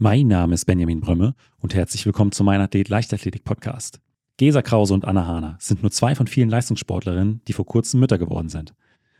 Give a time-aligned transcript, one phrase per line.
[0.00, 3.98] Mein Name ist Benjamin Brömme und herzlich willkommen zu meinem Athlet Leichtathletik Podcast.
[4.36, 8.16] Gesa Krause und Anna Hahner sind nur zwei von vielen Leistungssportlerinnen, die vor kurzem Mütter
[8.16, 8.74] geworden sind.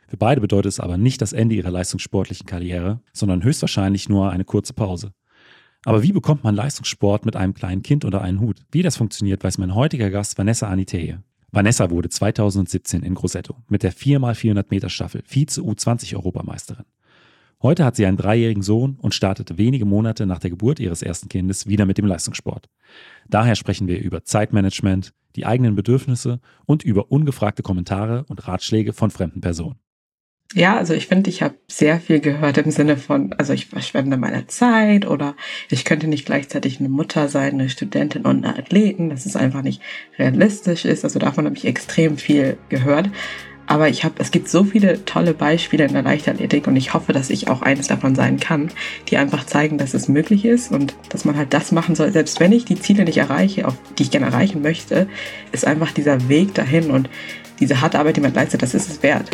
[0.07, 4.45] Für beide bedeutet es aber nicht das Ende ihrer leistungssportlichen Karriere, sondern höchstwahrscheinlich nur eine
[4.45, 5.15] kurze Pause.
[5.85, 8.63] Aber wie bekommt man Leistungssport mit einem kleinen Kind unter einen Hut?
[8.71, 11.19] Wie das funktioniert, weiß mein heutiger Gast Vanessa Aniteye.
[11.51, 16.85] Vanessa wurde 2017 in Grosseto mit der 4x400 Meter Staffel Vize U20 Europameisterin.
[17.61, 21.29] Heute hat sie einen dreijährigen Sohn und startete wenige Monate nach der Geburt ihres ersten
[21.29, 22.69] Kindes wieder mit dem Leistungssport.
[23.29, 29.11] Daher sprechen wir über Zeitmanagement, die eigenen Bedürfnisse und über ungefragte Kommentare und Ratschläge von
[29.11, 29.77] fremden Personen.
[30.55, 34.17] Ja, also ich finde, ich habe sehr viel gehört im Sinne von, also ich verschwende
[34.17, 35.37] meine Zeit oder
[35.69, 39.63] ich könnte nicht gleichzeitig eine Mutter sein, eine Studentin und eine Athletin, dass es einfach
[39.63, 39.83] nicht
[40.19, 41.05] realistisch ist.
[41.05, 43.11] Also davon habe ich extrem viel gehört.
[43.69, 47.13] Aber ich habe, es gibt so viele tolle Beispiele in der Leichtathletik und ich hoffe,
[47.13, 48.71] dass ich auch eines davon sein kann,
[49.09, 52.11] die einfach zeigen, dass es möglich ist und dass man halt das machen soll.
[52.11, 55.07] Selbst wenn ich die Ziele nicht erreiche, auf die ich gerne erreichen möchte,
[55.53, 57.11] ist einfach dieser Weg dahin und
[57.61, 59.29] diese harte Arbeit, die man leistet, das ist es wert.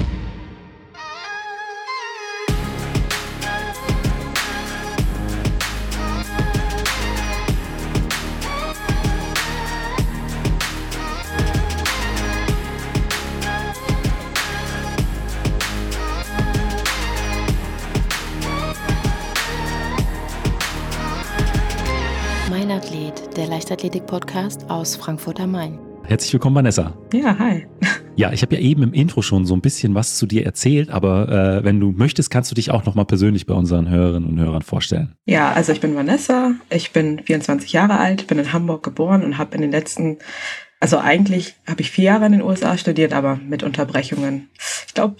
[23.95, 25.79] Leichtathletik-Podcast aus Frankfurt am Main.
[26.03, 26.97] Herzlich willkommen, Vanessa.
[27.13, 27.67] Ja, hi.
[28.17, 30.89] Ja, ich habe ja eben im Intro schon so ein bisschen was zu dir erzählt,
[30.89, 34.39] aber äh, wenn du möchtest, kannst du dich auch nochmal persönlich bei unseren Hörerinnen und
[34.39, 35.17] Hörern vorstellen.
[35.25, 39.37] Ja, also ich bin Vanessa, ich bin 24 Jahre alt, bin in Hamburg geboren und
[39.37, 40.19] habe in den letzten,
[40.79, 44.49] also eigentlich habe ich vier Jahre in den USA studiert, aber mit Unterbrechungen.
[44.87, 45.17] Ich glaube,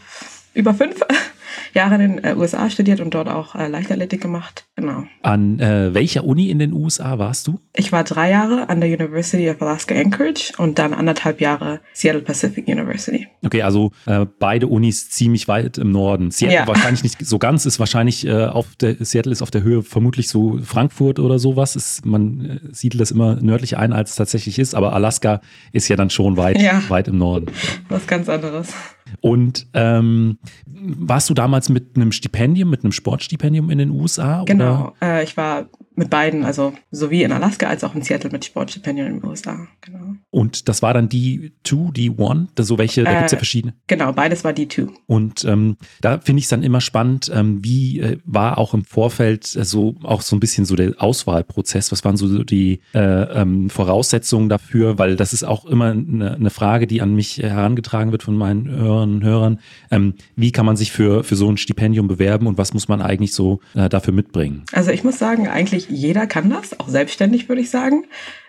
[0.55, 1.01] über fünf.
[1.73, 4.67] Jahre in den äh, USA studiert und dort auch äh, Leichtathletik gemacht.
[4.77, 5.05] Genau.
[5.23, 7.61] An äh, welcher Uni in den USA warst du?
[7.75, 12.23] Ich war drei Jahre an der University of Alaska Anchorage und dann anderthalb Jahre Seattle
[12.23, 13.29] Pacific University.
[13.45, 16.31] Okay, also äh, beide Unis ziemlich weit im Norden.
[16.31, 16.67] Seattle ja.
[16.67, 20.29] wahrscheinlich nicht so ganz, ist wahrscheinlich äh, auf der Seattle ist auf der Höhe vermutlich
[20.29, 21.77] so Frankfurt oder sowas.
[21.77, 25.41] Ist, man äh, siedelt das immer nördlich ein, als es tatsächlich ist, aber Alaska
[25.73, 26.83] ist ja dann schon weit, ja.
[26.89, 27.47] weit im Norden.
[27.89, 28.73] Was ganz anderes.
[29.21, 34.45] Und ähm, warst du damals mit einem Stipendium, mit einem Sportstipendium in den USA?
[34.45, 35.67] Genau, äh, ich war
[35.97, 39.67] mit beiden, also sowie in Alaska als auch in Seattle mit Sportstipendien in den USA.
[39.81, 40.17] Genau.
[40.31, 43.39] Und das war dann die 2, die 1, so welche, da äh, gibt es ja
[43.39, 43.75] verschiedene.
[43.87, 44.87] Genau, beides war die 2.
[45.07, 48.85] Und ähm, da finde ich es dann immer spannend, ähm, wie äh, war auch im
[48.85, 52.99] Vorfeld äh, so auch so ein bisschen so der Auswahlprozess, was waren so die äh,
[52.99, 58.13] ähm, Voraussetzungen dafür, weil das ist auch immer eine, eine, Frage, die an mich herangetragen
[58.13, 59.61] wird von meinen Hörern und Hörern.
[59.91, 63.01] Ähm, wie kann man sich für, für so ein Stipendium bewerben und was muss man
[63.01, 64.65] eigentlich so äh, dafür mitbringen?
[64.73, 68.05] Also ich muss sagen, eigentlich jeder kann das, auch selbstständig würde ich sagen.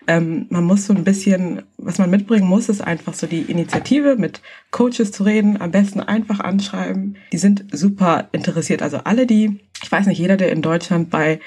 [0.06, 4.16] Ähm, man muss so ein bisschen, was man mitbringen muss, ist einfach so die Initiative,
[4.16, 7.16] mit Coaches zu reden, am besten einfach anschreiben.
[7.32, 8.82] Die sind super interessiert.
[8.82, 11.40] Also alle, die, ich weiß nicht, jeder, der in Deutschland bei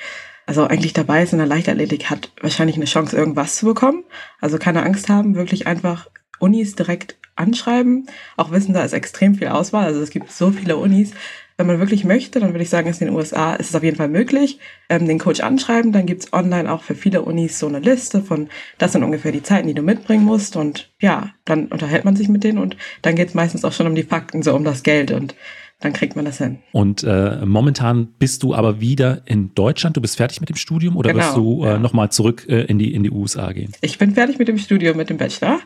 [0.45, 4.03] also eigentlich dabei ist in der Leichtathletik, hat wahrscheinlich eine Chance, irgendwas zu bekommen.
[4.41, 8.07] Also keine Angst haben, wirklich einfach Unis direkt anschreiben.
[8.35, 9.85] Auch wissen, da ist extrem viel Auswahl.
[9.85, 11.11] Also es gibt so viele Unis.
[11.59, 13.84] Wenn man wirklich möchte, dann würde ich sagen, ist in den USA ist es auf
[13.84, 14.59] jeden Fall möglich.
[14.88, 18.47] Ähm, den Coach anschreiben, dann gibt's online auch für viele Unis so eine Liste von,
[18.78, 20.56] das sind ungefähr die Zeiten, die du mitbringen musst.
[20.56, 23.96] Und ja, dann unterhält man sich mit denen und dann geht's meistens auch schon um
[23.96, 25.12] die Fakten, so um das Geld.
[25.12, 25.36] Und
[25.81, 26.59] dann kriegt man das hin.
[26.73, 29.95] Und äh, momentan bist du aber wieder in Deutschland.
[29.95, 31.79] Du bist fertig mit dem Studium oder genau, wirst du äh, ja.
[31.79, 33.72] nochmal zurück äh, in, die, in die USA gehen?
[33.79, 35.59] Ich bin fertig mit dem Studium, mit dem Bachelor.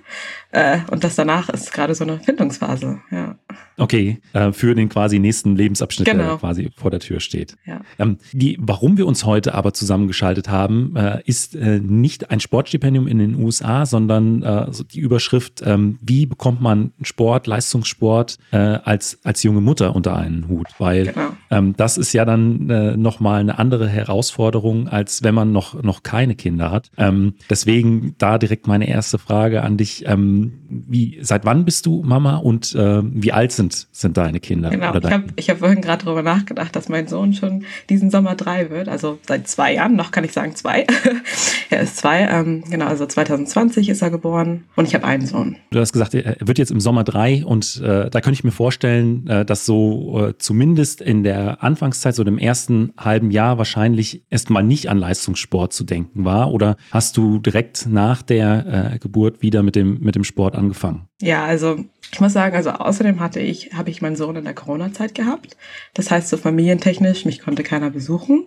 [0.51, 2.99] Äh, und das danach ist gerade so eine Findungsphase.
[3.09, 3.35] Ja.
[3.77, 6.23] Okay, äh, für den quasi nächsten Lebensabschnitt, genau.
[6.27, 7.55] der quasi vor der Tür steht.
[7.65, 7.81] Ja.
[7.97, 13.07] Ähm, die, warum wir uns heute aber zusammengeschaltet haben, äh, ist äh, nicht ein Sportstipendium
[13.07, 19.19] in den USA, sondern äh, so die Überschrift, ähm, wie bekommt man Sport, Leistungssport als,
[19.23, 20.67] als junge Mutter unter einen Hut?
[20.79, 21.29] Weil genau.
[21.49, 26.03] ähm, das ist ja dann äh, nochmal eine andere Herausforderung, als wenn man noch, noch
[26.03, 26.91] keine Kinder hat.
[26.97, 30.03] Ähm, deswegen da direkt meine erste Frage an dich.
[30.07, 34.69] Ähm, wie, seit wann bist du Mama und äh, wie alt sind, sind deine Kinder?
[34.69, 38.35] Genau, ich habe ich hab vorhin gerade darüber nachgedacht, dass mein Sohn schon diesen Sommer
[38.35, 40.85] drei wird, also seit zwei Jahren, noch kann ich sagen zwei.
[41.69, 45.57] er ist zwei, ähm, genau, also 2020 ist er geboren und ich habe einen Sohn.
[45.71, 48.51] Du hast gesagt, er wird jetzt im Sommer drei und äh, da könnte ich mir
[48.51, 54.25] vorstellen, äh, dass so äh, zumindest in der Anfangszeit, so dem ersten halben Jahr wahrscheinlich
[54.29, 59.41] erstmal nicht an Leistungssport zu denken war oder hast du direkt nach der äh, Geburt
[59.41, 61.07] wieder mit dem, mit dem Sport angefangen?
[61.21, 64.53] Ja, also ich muss sagen, also außerdem hatte ich, habe ich meinen Sohn in der
[64.53, 65.57] Corona-Zeit gehabt.
[65.93, 68.45] Das heißt, so familientechnisch, mich konnte keiner besuchen.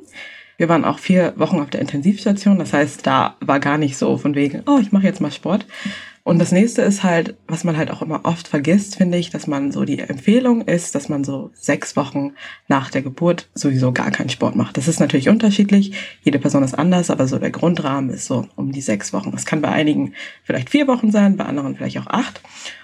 [0.57, 2.59] Wir waren auch vier Wochen auf der Intensivstation.
[2.59, 5.67] Das heißt, da war gar nicht so von wegen, oh, ich mache jetzt mal Sport.
[6.27, 9.47] Und das nächste ist halt, was man halt auch immer oft vergisst, finde ich, dass
[9.47, 12.33] man so die Empfehlung ist, dass man so sechs Wochen
[12.67, 14.77] nach der Geburt sowieso gar keinen Sport macht.
[14.77, 15.93] Das ist natürlich unterschiedlich.
[16.23, 19.31] Jede Person ist anders, aber so der Grundrahmen ist so um die sechs Wochen.
[19.31, 22.41] Das kann bei einigen vielleicht vier Wochen sein, bei anderen vielleicht auch acht.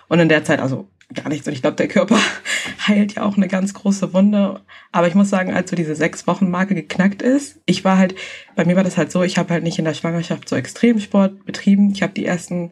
[0.06, 1.44] Und in der Zeit also gar nichts.
[1.48, 2.20] Und ich glaube, der Körper
[2.86, 4.60] heilt ja auch eine ganz große Wunde.
[4.92, 8.14] Aber ich muss sagen, als so diese sechs Wochen Marke geknackt ist, ich war halt,
[8.54, 11.44] bei mir war das halt so, ich habe halt nicht in der Schwangerschaft so Extremsport
[11.44, 11.90] betrieben.
[11.90, 12.70] Ich habe die ersten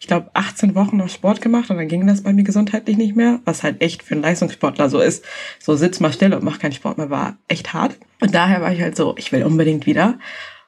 [0.00, 3.14] ich glaube, 18 Wochen noch Sport gemacht und dann ging das bei mir gesundheitlich nicht
[3.14, 5.26] mehr, was halt echt für einen Leistungssportler so ist.
[5.58, 7.98] So sitz mal still und mach keinen Sport mehr, war echt hart.
[8.20, 10.18] Und daher war ich halt so, ich will unbedingt wieder.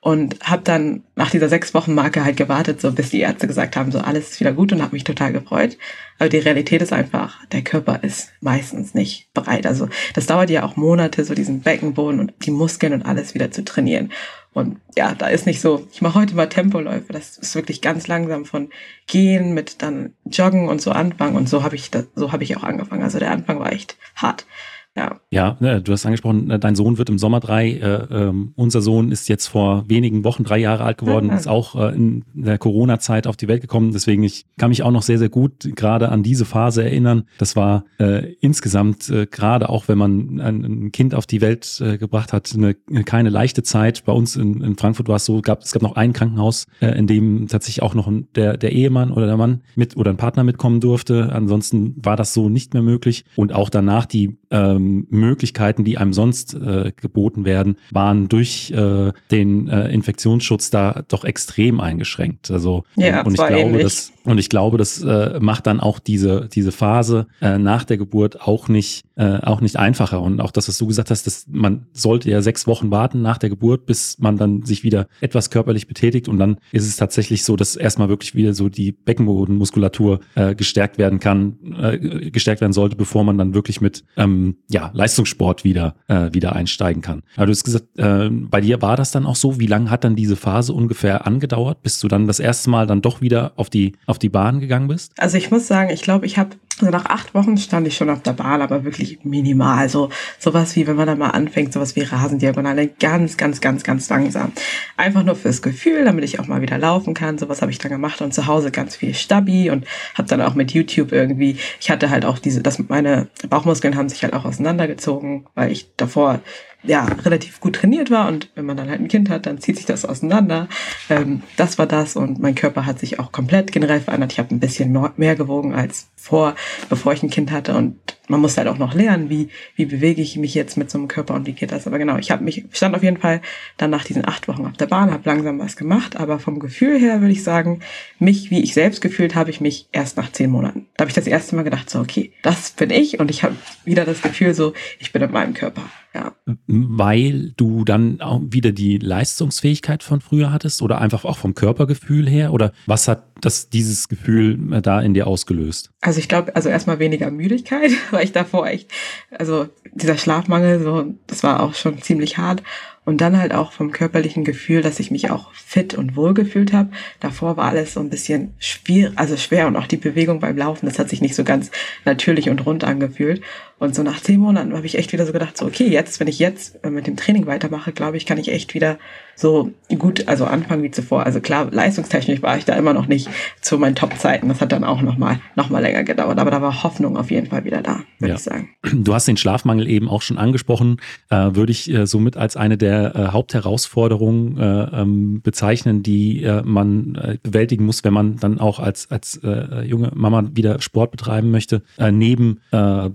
[0.04, 3.76] Und habe dann nach dieser sechs Wochen Marke halt gewartet, so bis die Ärzte gesagt
[3.76, 5.78] haben, so alles ist wieder gut und habe mich total gefreut.
[6.18, 9.64] Aber die Realität ist einfach, der Körper ist meistens nicht bereit.
[9.64, 13.52] Also das dauert ja auch Monate, so diesen Beckenboden und die Muskeln und alles wieder
[13.52, 14.10] zu trainieren.
[14.52, 17.12] Und ja, da ist nicht so, ich mache heute mal Tempoläufe.
[17.12, 18.70] Das ist wirklich ganz langsam von
[19.06, 21.36] gehen mit dann joggen und so anfangen.
[21.36, 23.04] Und so habe ich so habe ich auch angefangen.
[23.04, 24.46] Also der Anfang war echt hart.
[24.94, 25.20] Ja.
[25.30, 27.70] ja, ne, du hast angesprochen, äh, dein Sohn wird im Sommer drei.
[27.70, 31.36] Äh, äh, unser Sohn ist jetzt vor wenigen Wochen drei Jahre alt geworden, ja.
[31.36, 33.92] ist auch äh, in der Corona-Zeit auf die Welt gekommen.
[33.92, 37.24] Deswegen, ich kann mich auch noch sehr, sehr gut gerade an diese Phase erinnern.
[37.38, 41.80] Das war äh, insgesamt, äh, gerade auch wenn man ein, ein, Kind auf die Welt
[41.80, 44.04] äh, gebracht hat, eine, keine leichte Zeit.
[44.04, 47.06] Bei uns in, in Frankfurt war es so, gab, es gab noch ein Krankenhaus, in
[47.06, 50.44] dem tatsächlich auch noch ein, der, der Ehemann oder der Mann mit oder ein Partner
[50.44, 51.30] mitkommen durfte.
[51.32, 53.24] Ansonsten war das so nicht mehr möglich.
[53.36, 59.12] Und auch danach die ähm, Möglichkeiten, die einem sonst äh, geboten werden, waren durch äh,
[59.30, 62.50] den äh, Infektionsschutz da doch extrem eingeschränkt.
[62.50, 63.82] Also ja, und ich glaube, ähnlich.
[63.82, 67.96] das und ich glaube, das äh, macht dann auch diese diese Phase äh, nach der
[67.96, 71.46] Geburt auch nicht äh, auch nicht einfacher und auch das, was du gesagt hast, dass
[71.50, 75.50] man sollte ja sechs Wochen warten nach der Geburt, bis man dann sich wieder etwas
[75.50, 80.20] körperlich betätigt und dann ist es tatsächlich so, dass erstmal wirklich wieder so die Beckenbodenmuskulatur
[80.34, 84.90] äh, gestärkt werden kann, äh, gestärkt werden sollte, bevor man dann wirklich mit ähm, ja
[84.94, 87.22] Leistungssport wieder äh, wieder einsteigen kann.
[87.36, 89.58] Aber du hast gesagt, äh, bei dir war das dann auch so.
[89.60, 93.02] Wie lange hat dann diese Phase ungefähr angedauert, bis du dann das erste Mal dann
[93.02, 95.12] doch wieder auf die auf die Bahn gegangen bist?
[95.18, 96.50] Also ich muss sagen, ich glaube, ich habe
[96.80, 99.88] also nach acht Wochen stand ich schon auf der Bahn, aber wirklich minimal.
[99.88, 104.08] So sowas wie, wenn man dann mal anfängt, sowas wie Rasendiagonale, ganz, ganz, ganz, ganz
[104.08, 104.52] langsam.
[104.96, 107.38] Einfach nur fürs Gefühl, damit ich auch mal wieder laufen kann.
[107.38, 110.54] Sowas habe ich dann gemacht und zu Hause ganz viel Stabi und habe dann auch
[110.54, 111.56] mit YouTube irgendwie.
[111.80, 115.94] Ich hatte halt auch diese, das meine Bauchmuskeln haben sich halt auch auseinandergezogen, weil ich
[115.96, 116.40] davor
[116.84, 119.76] ja, relativ gut trainiert war und wenn man dann halt ein Kind hat, dann zieht
[119.76, 120.68] sich das auseinander.
[121.08, 124.32] Ähm, das war das und mein Körper hat sich auch komplett generell verändert.
[124.32, 126.54] Ich habe ein bisschen mehr gewogen als vor,
[126.88, 130.22] bevor ich ein Kind hatte und man muss halt auch noch lernen, wie, wie bewege
[130.22, 131.86] ich mich jetzt mit so einem Körper und wie geht das.
[131.86, 133.40] Aber genau, ich habe mich, stand auf jeden Fall
[133.76, 136.98] dann nach diesen acht Wochen auf der Bahn, habe langsam was gemacht, aber vom Gefühl
[136.98, 137.80] her würde ich sagen,
[138.18, 140.86] mich, wie ich selbst gefühlt, habe ich mich erst nach zehn Monaten.
[140.96, 143.56] Da habe ich das erste Mal gedacht, so, okay, das bin ich und ich habe
[143.84, 145.82] wieder das Gefühl so, ich bin in meinem Körper.
[146.14, 146.32] Ja.
[146.66, 152.28] Weil du dann auch wieder die Leistungsfähigkeit von früher hattest oder einfach auch vom Körpergefühl
[152.28, 152.52] her?
[152.52, 155.90] Oder was hat das, dieses Gefühl äh, da in dir ausgelöst?
[156.00, 158.90] Also ich glaube, also erstmal weniger Müdigkeit, weil ich davor echt,
[159.30, 162.62] also dieser Schlafmangel, so, das war auch schon ziemlich hart.
[163.04, 166.72] Und dann halt auch vom körperlichen Gefühl, dass ich mich auch fit und wohl gefühlt
[166.72, 166.92] habe.
[167.18, 170.86] Davor war alles so ein bisschen schwer, also schwer und auch die Bewegung beim Laufen,
[170.86, 171.72] das hat sich nicht so ganz
[172.04, 173.42] natürlich und rund angefühlt.
[173.82, 176.28] Und so nach zehn Monaten habe ich echt wieder so gedacht, so okay, jetzt, wenn
[176.28, 178.96] ich jetzt äh, mit dem Training weitermache, glaube ich, kann ich echt wieder
[179.34, 181.26] so gut, also anfangen wie zuvor.
[181.26, 183.28] Also klar, leistungstechnisch war ich da immer noch nicht
[183.60, 184.48] zu meinen Top-Zeiten.
[184.48, 186.38] Das hat dann auch nochmal noch mal länger gedauert.
[186.38, 188.34] Aber da war Hoffnung auf jeden Fall wieder da, würde ja.
[188.36, 188.68] ich sagen.
[188.92, 190.98] Du hast den Schlafmangel eben auch schon angesprochen.
[191.28, 196.62] Äh, würde ich äh, somit als eine der äh, Hauptherausforderungen äh, ähm, bezeichnen, die äh,
[196.62, 199.40] man bewältigen muss, wenn man dann auch als, als
[199.84, 201.82] junge Mama wieder Sport betreiben möchte.
[201.98, 202.60] neben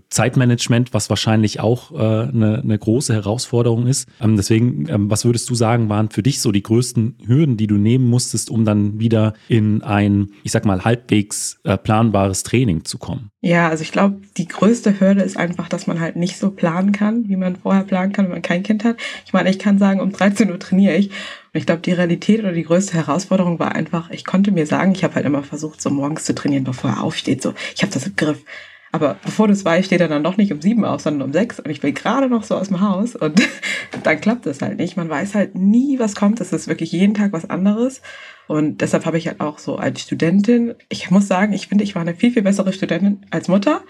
[0.10, 0.57] Zeitmanagement,
[0.94, 4.08] was wahrscheinlich auch eine, eine große Herausforderung ist.
[4.22, 7.68] Ähm, deswegen, ähm, was würdest du sagen, waren für dich so die größten Hürden, die
[7.68, 12.86] du nehmen musstest, um dann wieder in ein, ich sag mal, halbwegs äh, planbares Training
[12.86, 13.32] zu kommen?
[13.42, 16.92] Ja, also ich glaube, die größte Hürde ist einfach, dass man halt nicht so planen
[16.92, 18.98] kann, wie man vorher planen kann, wenn man kein Kind hat.
[19.26, 21.08] Ich meine, ich kann sagen, um 13 Uhr trainiere ich.
[21.08, 24.92] Und ich glaube, die Realität oder die größte Herausforderung war einfach, ich konnte mir sagen,
[24.92, 27.42] ich habe halt immer versucht, so morgens zu trainieren, bevor er aufsteht.
[27.42, 28.44] So, ich habe das im Griff.
[28.92, 31.34] Aber bevor du es weißt, steht er dann doch nicht um sieben auf, sondern um
[31.34, 31.60] sechs.
[31.60, 33.42] Und ich bin gerade noch so aus dem Haus und
[34.04, 34.98] dann klappt das halt nicht.
[34.98, 36.40] Man weiß halt nie, was kommt.
[36.42, 38.02] Es ist wirklich jeden Tag was anderes.
[38.48, 41.96] Und deshalb habe ich halt auch so als Studentin, ich muss sagen, ich finde, ich
[41.96, 43.82] war eine viel, viel bessere Studentin als Mutter,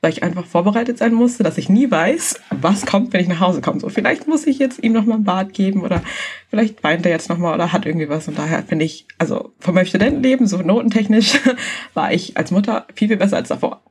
[0.00, 3.40] weil ich einfach vorbereitet sein musste, dass ich nie weiß, was kommt, wenn ich nach
[3.40, 3.80] Hause komme.
[3.80, 6.02] So, vielleicht muss ich jetzt ihm nochmal ein Bad geben oder
[6.50, 8.28] vielleicht weint er jetzt nochmal oder hat irgendwie was.
[8.28, 11.40] Und daher finde ich, also von meinem Studentenleben, so notentechnisch,
[11.94, 13.82] war ich als Mutter viel, viel besser als davor.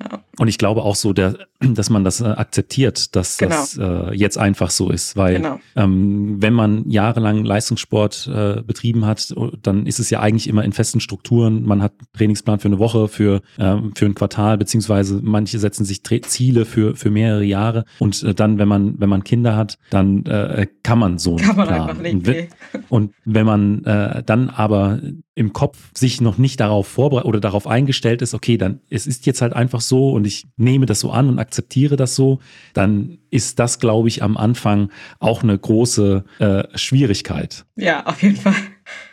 [0.00, 0.22] Ja.
[0.38, 3.56] Und ich glaube auch so, der, dass man das äh, akzeptiert, dass genau.
[3.56, 5.60] das äh, jetzt einfach so ist, weil genau.
[5.76, 10.64] ähm, wenn man jahrelang Leistungssport äh, betrieben hat, oh, dann ist es ja eigentlich immer
[10.64, 11.64] in festen Strukturen.
[11.64, 15.84] Man hat einen Trainingsplan für eine Woche, für ähm, für ein Quartal, beziehungsweise manche setzen
[15.84, 19.56] sich Tra Ziele für für mehrere Jahre und äh, dann, wenn man wenn man Kinder
[19.56, 22.14] hat, dann äh, kann man so kann man einfach nicht.
[22.14, 22.48] Und, wenn,
[22.88, 25.00] und wenn man äh, dann aber
[25.34, 29.24] im Kopf sich noch nicht darauf vorbereitet oder darauf eingestellt ist, okay, dann es ist
[29.24, 32.38] jetzt halt einfach so und ich nehme das so an und akzeptiere das so,
[32.74, 37.64] dann ist das, glaube ich, am Anfang auch eine große äh, Schwierigkeit.
[37.76, 38.54] Ja, auf jeden Fall.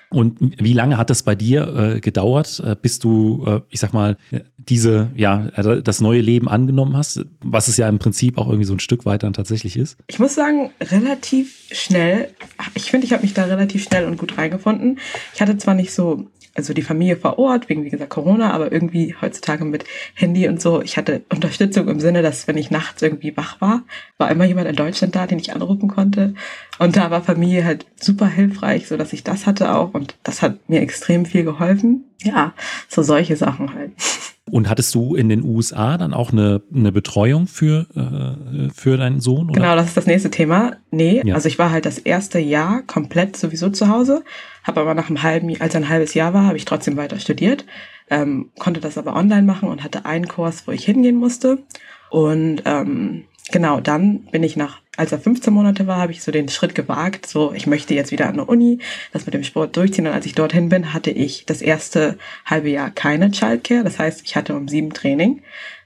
[0.10, 3.92] Und wie lange hat das bei dir äh, gedauert, äh, bis du, äh, ich sag
[3.92, 4.18] mal,
[4.58, 8.66] diese, ja, äh, das neue Leben angenommen hast, was es ja im Prinzip auch irgendwie
[8.66, 9.98] so ein Stück weit dann tatsächlich ist?
[10.08, 12.30] Ich muss sagen, relativ schnell.
[12.76, 15.00] Ich finde, ich habe mich da relativ schnell und gut reingefunden.
[15.34, 18.72] Ich hatte zwar nicht so also die Familie vor Ort, wegen wie gesagt Corona, aber
[18.72, 20.82] irgendwie heutzutage mit Handy und so.
[20.82, 23.84] Ich hatte Unterstützung im Sinne, dass wenn ich nachts irgendwie wach war,
[24.18, 26.34] war immer jemand in Deutschland da, den ich anrufen konnte.
[26.80, 30.42] Und da war Familie halt super hilfreich, so dass ich das hatte auch und das
[30.42, 32.06] hat mir extrem viel geholfen.
[32.24, 32.54] Ja,
[32.88, 33.92] so solche Sachen halt.
[34.52, 39.20] Und hattest du in den USA dann auch eine, eine Betreuung für, äh, für deinen
[39.20, 39.50] Sohn?
[39.50, 39.60] Oder?
[39.60, 40.74] Genau, das ist das nächste Thema.
[40.92, 41.34] Nee, ja.
[41.34, 44.24] also ich war halt das erste Jahr komplett sowieso zu Hause,
[44.64, 47.20] habe aber nach einem halben, als er ein halbes Jahr war, habe ich trotzdem weiter
[47.20, 47.66] studiert,
[48.12, 51.64] ähm, konnte das aber online machen und hatte einen Kurs, wo ich hingehen musste.
[52.12, 56.32] Und ähm, genau, dann bin ich nach als er 15 Monate war, habe ich so
[56.32, 58.80] den Schritt gewagt, so ich möchte jetzt wieder an der Uni,
[59.14, 60.08] das mit dem Sport durchziehen.
[60.08, 63.84] Und als ich dorthin bin, hatte ich das erste halbe Jahr keine Childcare.
[63.84, 65.42] Das heißt, ich hatte um sieben Training,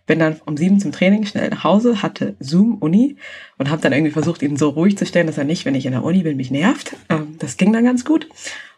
[0.06, 3.18] bin dann um sieben zum Training schnell nach Hause, hatte Zoom Uni
[3.60, 5.86] und habe dann irgendwie versucht, ihn so ruhig zu stellen, dass er nicht, wenn ich
[5.86, 6.96] in der Uni bin, mich nervt.
[7.10, 8.28] Ähm, das ging dann ganz gut.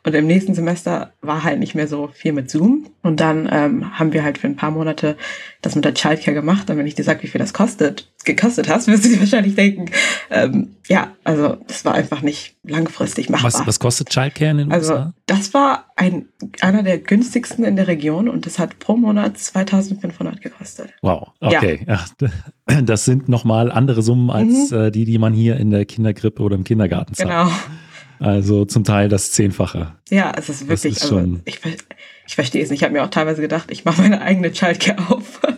[0.03, 2.87] Und im nächsten Semester war halt nicht mehr so viel mit Zoom.
[3.03, 5.15] Und dann ähm, haben wir halt für ein paar Monate
[5.61, 6.69] das mit der Childcare gemacht.
[6.71, 9.53] Und wenn ich dir sage, wie viel das kostet, gekostet hast, wirst du dir wahrscheinlich
[9.53, 9.91] denken,
[10.31, 13.53] ähm, ja, also das war einfach nicht langfristig machbar.
[13.53, 15.13] Was, was kostet Childcare in den also, USA?
[15.27, 16.25] Das war ein,
[16.61, 20.89] einer der günstigsten in der Region und das hat pro Monat 2500 gekostet.
[21.03, 21.85] Wow, okay.
[21.87, 22.05] Ja.
[22.83, 26.55] Das sind nochmal andere Summen als äh, die, die man hier in der Kindergrippe oder
[26.55, 27.29] im Kindergarten zahlt.
[27.29, 27.51] Genau.
[28.19, 29.93] Also zum Teil das Zehnfache.
[30.09, 31.59] Ja, es ist wirklich, ist also ich,
[32.27, 32.81] ich verstehe es nicht.
[32.81, 35.41] Ich habe mir auch teilweise gedacht, ich mache meine eigene Childcare auf.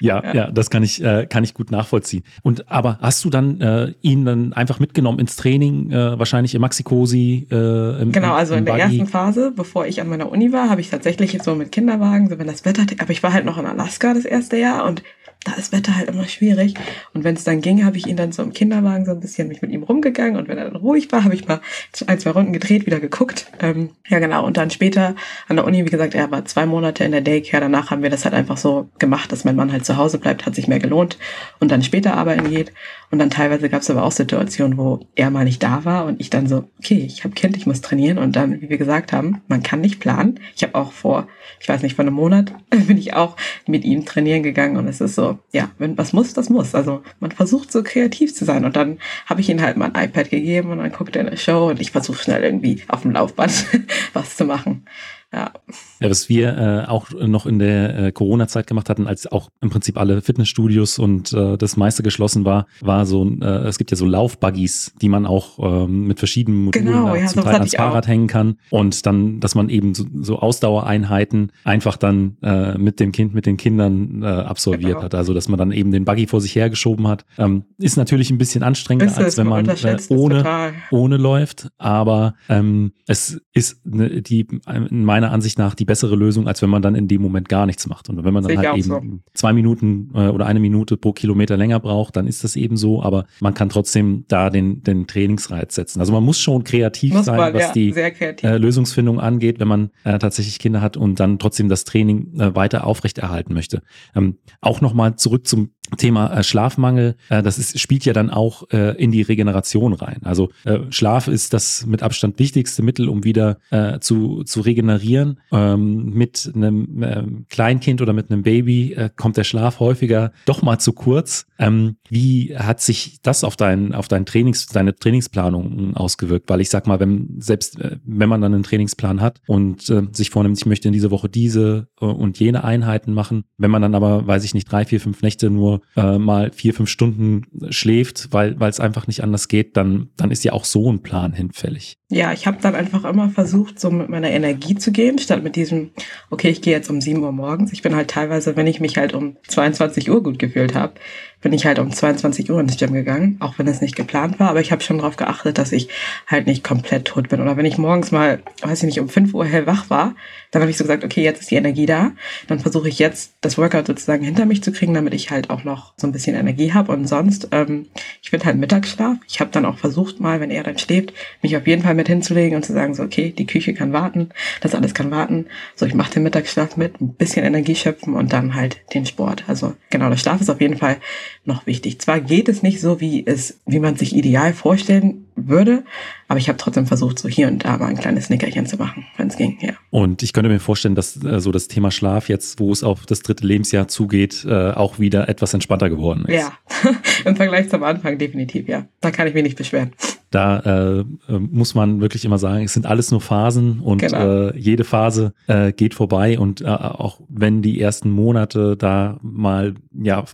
[0.00, 2.22] Ja, ja, ja, das kann ich, äh, kann ich gut nachvollziehen.
[2.42, 6.60] Und aber hast du dann äh, ihn dann einfach mitgenommen ins Training, äh, wahrscheinlich im
[6.60, 7.48] Maxi-Cosi?
[7.50, 8.82] Äh, im, genau, also im in der Buggy.
[8.84, 12.38] ersten Phase, bevor ich an meiner Uni war, habe ich tatsächlich so mit Kinderwagen, so
[12.38, 15.02] wenn das Wetter, aber ich war halt noch in Alaska das erste Jahr und
[15.44, 16.74] da ist Wetter halt immer schwierig.
[17.14, 19.48] Und wenn es dann ging, habe ich ihn dann so im Kinderwagen so ein bisschen
[19.48, 20.36] mich mit ihm rumgegangen.
[20.36, 21.60] Und wenn er dann ruhig war, habe ich mal
[22.06, 23.46] ein, zwei Runden gedreht, wieder geguckt.
[23.60, 24.44] Ähm, ja, genau.
[24.44, 25.14] Und dann später
[25.46, 27.62] an der Uni, wie gesagt, er war zwei Monate in der Daycare.
[27.62, 30.44] Danach haben wir das halt einfach so gemacht, dass mein Mann halt zu Hause bleibt,
[30.44, 31.18] hat sich mehr gelohnt
[31.60, 32.72] und dann später arbeiten geht.
[33.10, 36.20] Und dann teilweise gab es aber auch Situationen, wo er mal nicht da war und
[36.20, 38.18] ich dann so, okay, ich habe Kind, ich muss trainieren.
[38.18, 40.40] Und dann, wie wir gesagt haben, man kann nicht planen.
[40.56, 41.28] Ich habe auch vor,
[41.60, 42.52] ich weiß nicht, vor einem Monat
[42.86, 46.34] bin ich auch mit ihm trainieren gegangen und es ist so, ja, wenn was muss,
[46.34, 46.74] das muss.
[46.74, 48.64] Also man versucht so kreativ zu sein.
[48.64, 51.36] Und dann habe ich ihm halt mal ein iPad gegeben und dann guckt er eine
[51.36, 53.66] Show und ich versuche schnell irgendwie auf dem Laufband
[54.12, 54.84] was zu machen.
[55.30, 55.52] Ja.
[56.00, 59.68] ja, was wir äh, auch noch in der äh, Corona-Zeit gemacht hatten, als auch im
[59.68, 63.96] Prinzip alle Fitnessstudios und äh, das meiste geschlossen war, war so, äh, es gibt ja
[63.98, 68.04] so Laufbuggies, die man auch ähm, mit verschiedenen Modulen genau, ja, zum Teil ans Fahrrad
[68.04, 68.08] auch.
[68.08, 73.12] hängen kann und dann, dass man eben so, so Ausdauereinheiten einfach dann äh, mit dem
[73.12, 75.02] Kind, mit den Kindern äh, absolviert genau.
[75.02, 75.14] hat.
[75.14, 77.26] Also, dass man dann eben den Buggy vor sich hergeschoben hat.
[77.36, 82.92] Ähm, ist natürlich ein bisschen anstrengender, als wenn man äh, ohne, ohne läuft, aber ähm,
[83.06, 84.46] es ist ne, die
[84.90, 87.48] in meiner meiner Ansicht nach die bessere Lösung, als wenn man dann in dem Moment
[87.48, 88.08] gar nichts macht.
[88.08, 89.00] Und wenn man dann halt eben so.
[89.34, 93.02] zwei Minuten äh, oder eine Minute pro Kilometer länger braucht, dann ist das eben so.
[93.02, 96.00] Aber man kann trotzdem da den, den Trainingsreiz setzen.
[96.00, 99.68] Also man muss schon kreativ muss sein, man, was ja, die äh, Lösungsfindung angeht, wenn
[99.68, 103.82] man äh, tatsächlich Kinder hat und dann trotzdem das Training äh, weiter aufrechterhalten möchte.
[104.14, 108.64] Ähm, auch nochmal zurück zum Thema äh, Schlafmangel, äh, das ist, spielt ja dann auch
[108.70, 110.20] äh, in die Regeneration rein.
[110.24, 110.50] Also
[110.90, 113.58] Schlaf ist das mit Abstand wichtigste Mittel, um wieder
[114.00, 115.40] zu, zu regenerieren.
[115.52, 120.92] Ähm, mit einem Kleinkind oder mit einem Baby kommt der Schlaf häufiger doch mal zu
[120.92, 121.46] kurz.
[121.58, 126.48] Ähm, wie hat sich das auf dein, auf dein Trainings, deine Trainingsplanung ausgewirkt?
[126.48, 130.58] Weil ich sag mal, wenn selbst wenn man dann einen Trainingsplan hat und sich vornimmt,
[130.58, 134.44] ich möchte in dieser Woche diese und jene Einheiten machen, wenn man dann aber, weiß
[134.44, 138.80] ich nicht, drei, vier, fünf Nächte nur äh, mal vier, fünf Stunden schläft, weil es
[138.80, 141.98] einfach nicht anders geht, dann, dann ist ja auch so ein Plan hinfällig.
[142.10, 145.56] Ja, ich habe dann einfach immer versucht, so mit meiner Energie zu gehen, statt mit
[145.56, 145.90] diesem,
[146.30, 147.72] okay, ich gehe jetzt um sieben Uhr morgens.
[147.72, 150.94] Ich bin halt teilweise, wenn ich mich halt um 22 Uhr gut gefühlt habe,
[151.40, 154.50] bin ich halt um 22 Uhr ins Gym gegangen, auch wenn es nicht geplant war,
[154.50, 155.88] aber ich habe schon darauf geachtet, dass ich
[156.26, 157.40] halt nicht komplett tot bin.
[157.40, 160.14] Oder wenn ich morgens mal, weiß ich nicht, um 5 Uhr hellwach war,
[160.50, 162.12] dann habe ich so gesagt, okay, jetzt ist die Energie da,
[162.46, 165.64] dann versuche ich jetzt das Workout sozusagen hinter mich zu kriegen, damit ich halt auch
[165.64, 166.92] noch so ein bisschen Energie habe.
[166.92, 167.86] Und sonst, ähm,
[168.22, 169.18] ich bin halt Mittagsschlaf.
[169.28, 172.08] Ich habe dann auch versucht mal, wenn er dann schläft, mich auf jeden Fall mit
[172.08, 174.30] hinzulegen und zu sagen, so, okay, die Küche kann warten,
[174.60, 175.46] das alles kann warten.
[175.76, 179.44] So, ich mache den Mittagsschlaf mit, ein bisschen Energie schöpfen und dann halt den Sport.
[179.46, 180.96] Also genau, der Schlaf ist auf jeden Fall
[181.44, 182.00] noch wichtig.
[182.00, 185.84] Zwar geht es nicht so, wie es, wie man sich ideal vorstellen würde,
[186.26, 189.06] aber ich habe trotzdem versucht, so hier und da mal ein kleines Nickerchen zu machen,
[189.16, 189.72] wenn es ging, ja.
[189.90, 193.06] Und ich könnte mir vorstellen, dass äh, so das Thema Schlaf jetzt, wo es auf
[193.06, 196.34] das dritte Lebensjahr zugeht, äh, auch wieder etwas entspannter geworden ist.
[196.34, 196.52] Ja,
[197.24, 198.86] im Vergleich zum Anfang definitiv, ja.
[199.00, 199.92] Da kann ich mich nicht beschweren.
[200.30, 204.48] Da äh, äh, muss man wirklich immer sagen, es sind alles nur Phasen und genau.
[204.48, 210.24] äh, jede Phase äh, geht vorbei und auch wenn die ersten Monate da mal ja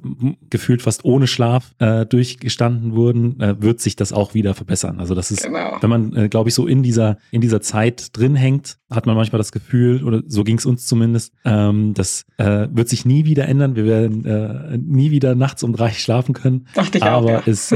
[0.50, 1.74] gefühlt fast ohne Schlaf
[2.08, 4.93] durchgestanden wurden, wird sich das auch wieder verbessern.
[4.98, 5.78] Also das ist, genau.
[5.80, 9.16] wenn man, äh, glaube ich, so in dieser in dieser Zeit drin hängt, hat man
[9.16, 13.24] manchmal das Gefühl oder so ging es uns zumindest, ähm, das äh, wird sich nie
[13.24, 13.76] wieder ändern.
[13.76, 16.66] Wir werden äh, nie wieder nachts um drei schlafen können.
[16.74, 17.52] Dachte ich aber auch, ja.
[17.52, 17.74] es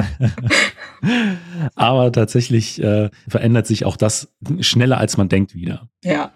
[1.75, 5.89] aber tatsächlich äh, verändert sich auch das schneller, als man denkt wieder.
[6.05, 6.33] Ja.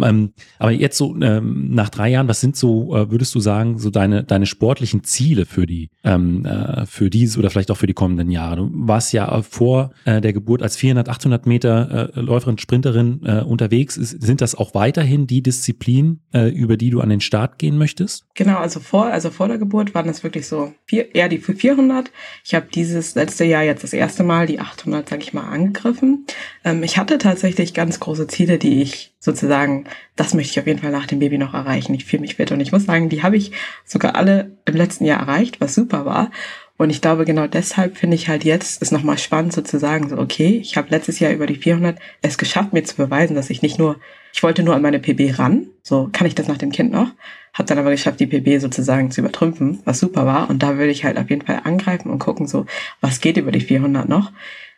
[0.00, 3.78] Ähm, aber jetzt so ähm, nach drei Jahren, was sind so, äh, würdest du sagen,
[3.78, 7.86] so deine, deine sportlichen Ziele für die, ähm, äh, für diese oder vielleicht auch für
[7.86, 8.56] die kommenden Jahre?
[8.56, 13.42] Du warst ja vor äh, der Geburt als 400, 800 Meter äh, Läuferin, Sprinterin äh,
[13.42, 13.96] unterwegs.
[13.96, 17.78] Ist, sind das auch weiterhin die Disziplinen, äh, über die du an den Start gehen
[17.78, 18.24] möchtest?
[18.34, 22.10] Genau, also vor, also vor der Geburt waren das wirklich so vier, eher die 400.
[22.44, 26.26] Ich habe dieses letzte Jahr jetzt das erste Mal die 800, sag ich mal, angegriffen.
[26.64, 29.81] Ähm, ich hatte tatsächlich ganz große Ziele, die ich sozusagen,
[30.16, 31.94] das möchte ich auf jeden Fall nach dem Baby noch erreichen.
[31.94, 33.52] Ich fühle mich fit und ich muss sagen, die habe ich
[33.84, 36.30] sogar alle im letzten Jahr erreicht, was super war.
[36.78, 40.58] Und ich glaube, genau deshalb finde ich halt jetzt es nochmal spannend sozusagen so, okay,
[40.60, 43.78] ich habe letztes Jahr über die 400 es geschafft, mir zu beweisen, dass ich nicht
[43.78, 44.00] nur,
[44.32, 47.12] ich wollte nur an meine PB ran, so kann ich das nach dem Kind noch,
[47.52, 50.50] habe dann aber geschafft, die PB sozusagen zu übertrümpfen, was super war.
[50.50, 52.66] Und da würde ich halt auf jeden Fall angreifen und gucken so,
[53.00, 54.32] was geht über die 400 noch.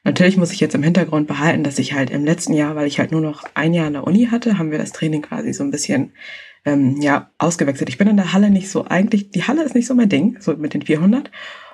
[0.05, 2.99] Natürlich muss ich jetzt im Hintergrund behalten, dass ich halt im letzten Jahr, weil ich
[2.99, 5.65] halt nur noch ein Jahr an der Uni hatte, haben wir das Training quasi so
[5.65, 6.13] ein bisschen
[6.67, 7.89] ähm, ja ausgewechselt.
[7.89, 10.37] Ich bin in der Halle nicht so eigentlich, die Halle ist nicht so mein Ding,
[10.41, 11.31] so mit den 400.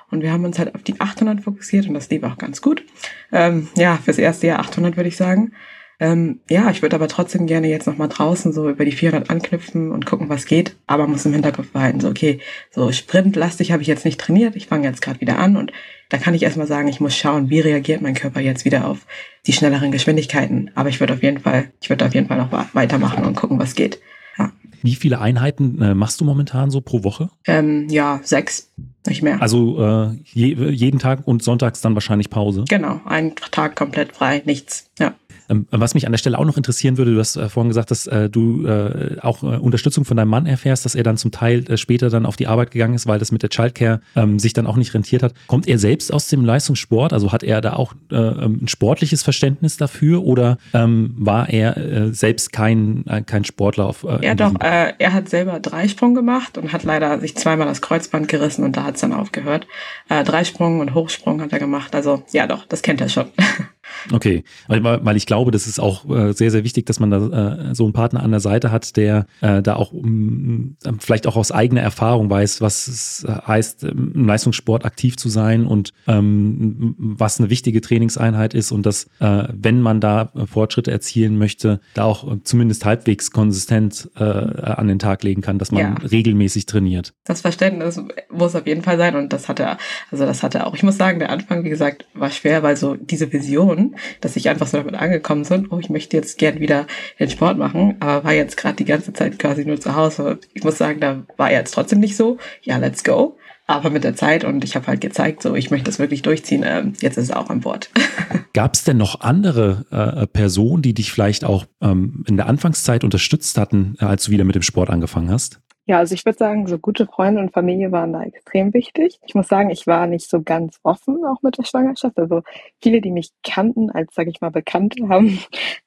[0.09, 2.83] Und wir haben uns halt auf die 800 fokussiert und das lief auch ganz gut.
[3.31, 5.53] Ähm, ja, fürs erste Jahr 800 würde ich sagen.
[6.01, 9.91] Ähm, ja, ich würde aber trotzdem gerne jetzt nochmal draußen so über die 400 anknüpfen
[9.91, 10.75] und gucken, was geht.
[10.87, 12.39] Aber muss im Hinterkopf behalten, so okay,
[12.71, 14.55] so sprintlastig habe ich jetzt nicht trainiert.
[14.55, 15.71] Ich fange jetzt gerade wieder an und
[16.09, 19.05] da kann ich erstmal sagen, ich muss schauen, wie reagiert mein Körper jetzt wieder auf
[19.45, 20.71] die schnelleren Geschwindigkeiten.
[20.73, 23.59] Aber ich würde auf jeden Fall, ich würde auf jeden Fall noch weitermachen und gucken,
[23.59, 23.99] was geht.
[24.39, 24.51] Ja.
[24.81, 27.29] Wie viele Einheiten äh, machst du momentan so pro Woche?
[27.45, 28.71] Ähm, ja, sechs,
[29.05, 29.39] nicht mehr.
[29.39, 32.65] Also äh, je, jeden Tag und sonntags dann wahrscheinlich Pause?
[32.67, 34.89] Genau, ein Tag komplett frei, nichts.
[34.97, 35.13] Ja.
[35.49, 37.91] Ähm, was mich an der Stelle auch noch interessieren würde, du hast äh, vorhin gesagt,
[37.91, 41.77] dass äh, du äh, auch Unterstützung von deinem Mann erfährst, dass er dann zum Teil
[41.77, 44.67] später dann auf die Arbeit gegangen ist, weil das mit der Childcare ähm, sich dann
[44.67, 45.33] auch nicht rentiert hat.
[45.47, 47.13] Kommt er selbst aus dem Leistungssport?
[47.13, 53.05] Also hat er da auch ähm, ein sportliches Verständnis dafür oder war er selbst kein,
[53.25, 57.67] kein Sportler auf Ja doch, er hat selber Dreisprung gemacht und hat leider sich zweimal
[57.67, 59.67] das Kreuzband gerissen und da hat es dann aufgehört.
[60.07, 61.95] Dreisprung und Hochsprung hat er gemacht.
[61.95, 63.25] Also ja doch, das kennt er schon.
[64.11, 67.75] Okay, weil, ich glaube, das ist auch äh, sehr, sehr wichtig, dass man da äh,
[67.75, 71.51] so einen Partner an der Seite hat, der äh, da auch um, vielleicht auch aus
[71.51, 77.49] eigener Erfahrung weiß, was es heißt, im Leistungssport aktiv zu sein und ähm, was eine
[77.49, 83.31] wichtige Trainingseinheit ist und dass, wenn man da Fortschritte erzielen möchte, da auch zumindest halbwegs
[83.31, 85.93] konsistent an den Tag legen kann, dass man ja.
[86.07, 87.13] regelmäßig trainiert.
[87.25, 89.77] Das Verständnis muss auf jeden Fall sein und das hat er,
[90.11, 90.75] also das hat er auch.
[90.75, 93.80] Ich muss sagen, der Anfang, wie gesagt, war schwer, weil so diese Vision,
[94.21, 96.87] dass ich einfach so damit angekommen bin, oh, ich möchte jetzt gern wieder
[97.19, 100.39] den Sport machen, aber war jetzt gerade die ganze Zeit quasi nur zu Hause.
[100.53, 103.37] Ich muss sagen, da war jetzt trotzdem nicht so, ja, let's go.
[103.67, 106.63] aber mit der Zeit und ich habe halt gezeigt, so ich möchte das wirklich durchziehen.
[106.65, 107.89] Ähm, jetzt ist er auch an Bord.
[108.53, 113.03] Gab es denn noch andere äh, Personen, die dich vielleicht auch ähm, in der Anfangszeit
[113.03, 115.60] unterstützt hatten, als du wieder mit dem Sport angefangen hast?
[115.85, 119.19] Ja, also ich würde sagen, so gute Freunde und Familie waren da extrem wichtig.
[119.25, 122.19] Ich muss sagen, ich war nicht so ganz offen auch mit der Schwangerschaft.
[122.19, 122.43] Also
[122.81, 125.39] viele, die mich kannten als, sage ich mal, Bekannte, haben,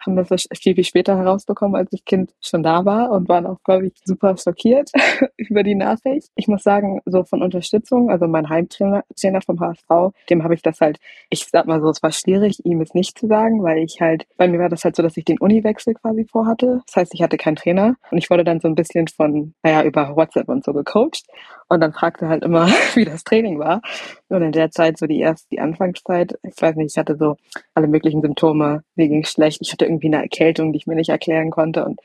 [0.04, 3.62] haben das viel, viel später herausbekommen, als ich Kind schon da war und waren auch,
[3.62, 4.90] glaube ich, super schockiert
[5.36, 6.28] über die Nachricht.
[6.34, 10.62] Ich muss sagen, so von Unterstützung, also mein Heimtrainer Trainer vom HSV, dem habe ich
[10.62, 10.98] das halt,
[11.30, 14.26] ich sag mal so, es war schwierig, ihm es nicht zu sagen, weil ich halt,
[14.36, 16.82] bei mir war das halt so, dass ich den Uniwechsel quasi vorhatte.
[16.86, 19.83] Das heißt, ich hatte keinen Trainer und ich wurde dann so ein bisschen von, naja,
[19.84, 21.24] über WhatsApp und so gecoacht
[21.68, 23.80] und dann fragte halt immer, wie das Training war.
[24.28, 27.36] Und in der Zeit, so die erste, die Anfangszeit, ich weiß nicht, ich hatte so
[27.74, 31.10] alle möglichen Symptome, mir ging schlecht, ich hatte irgendwie eine Erkältung, die ich mir nicht
[31.10, 32.00] erklären konnte und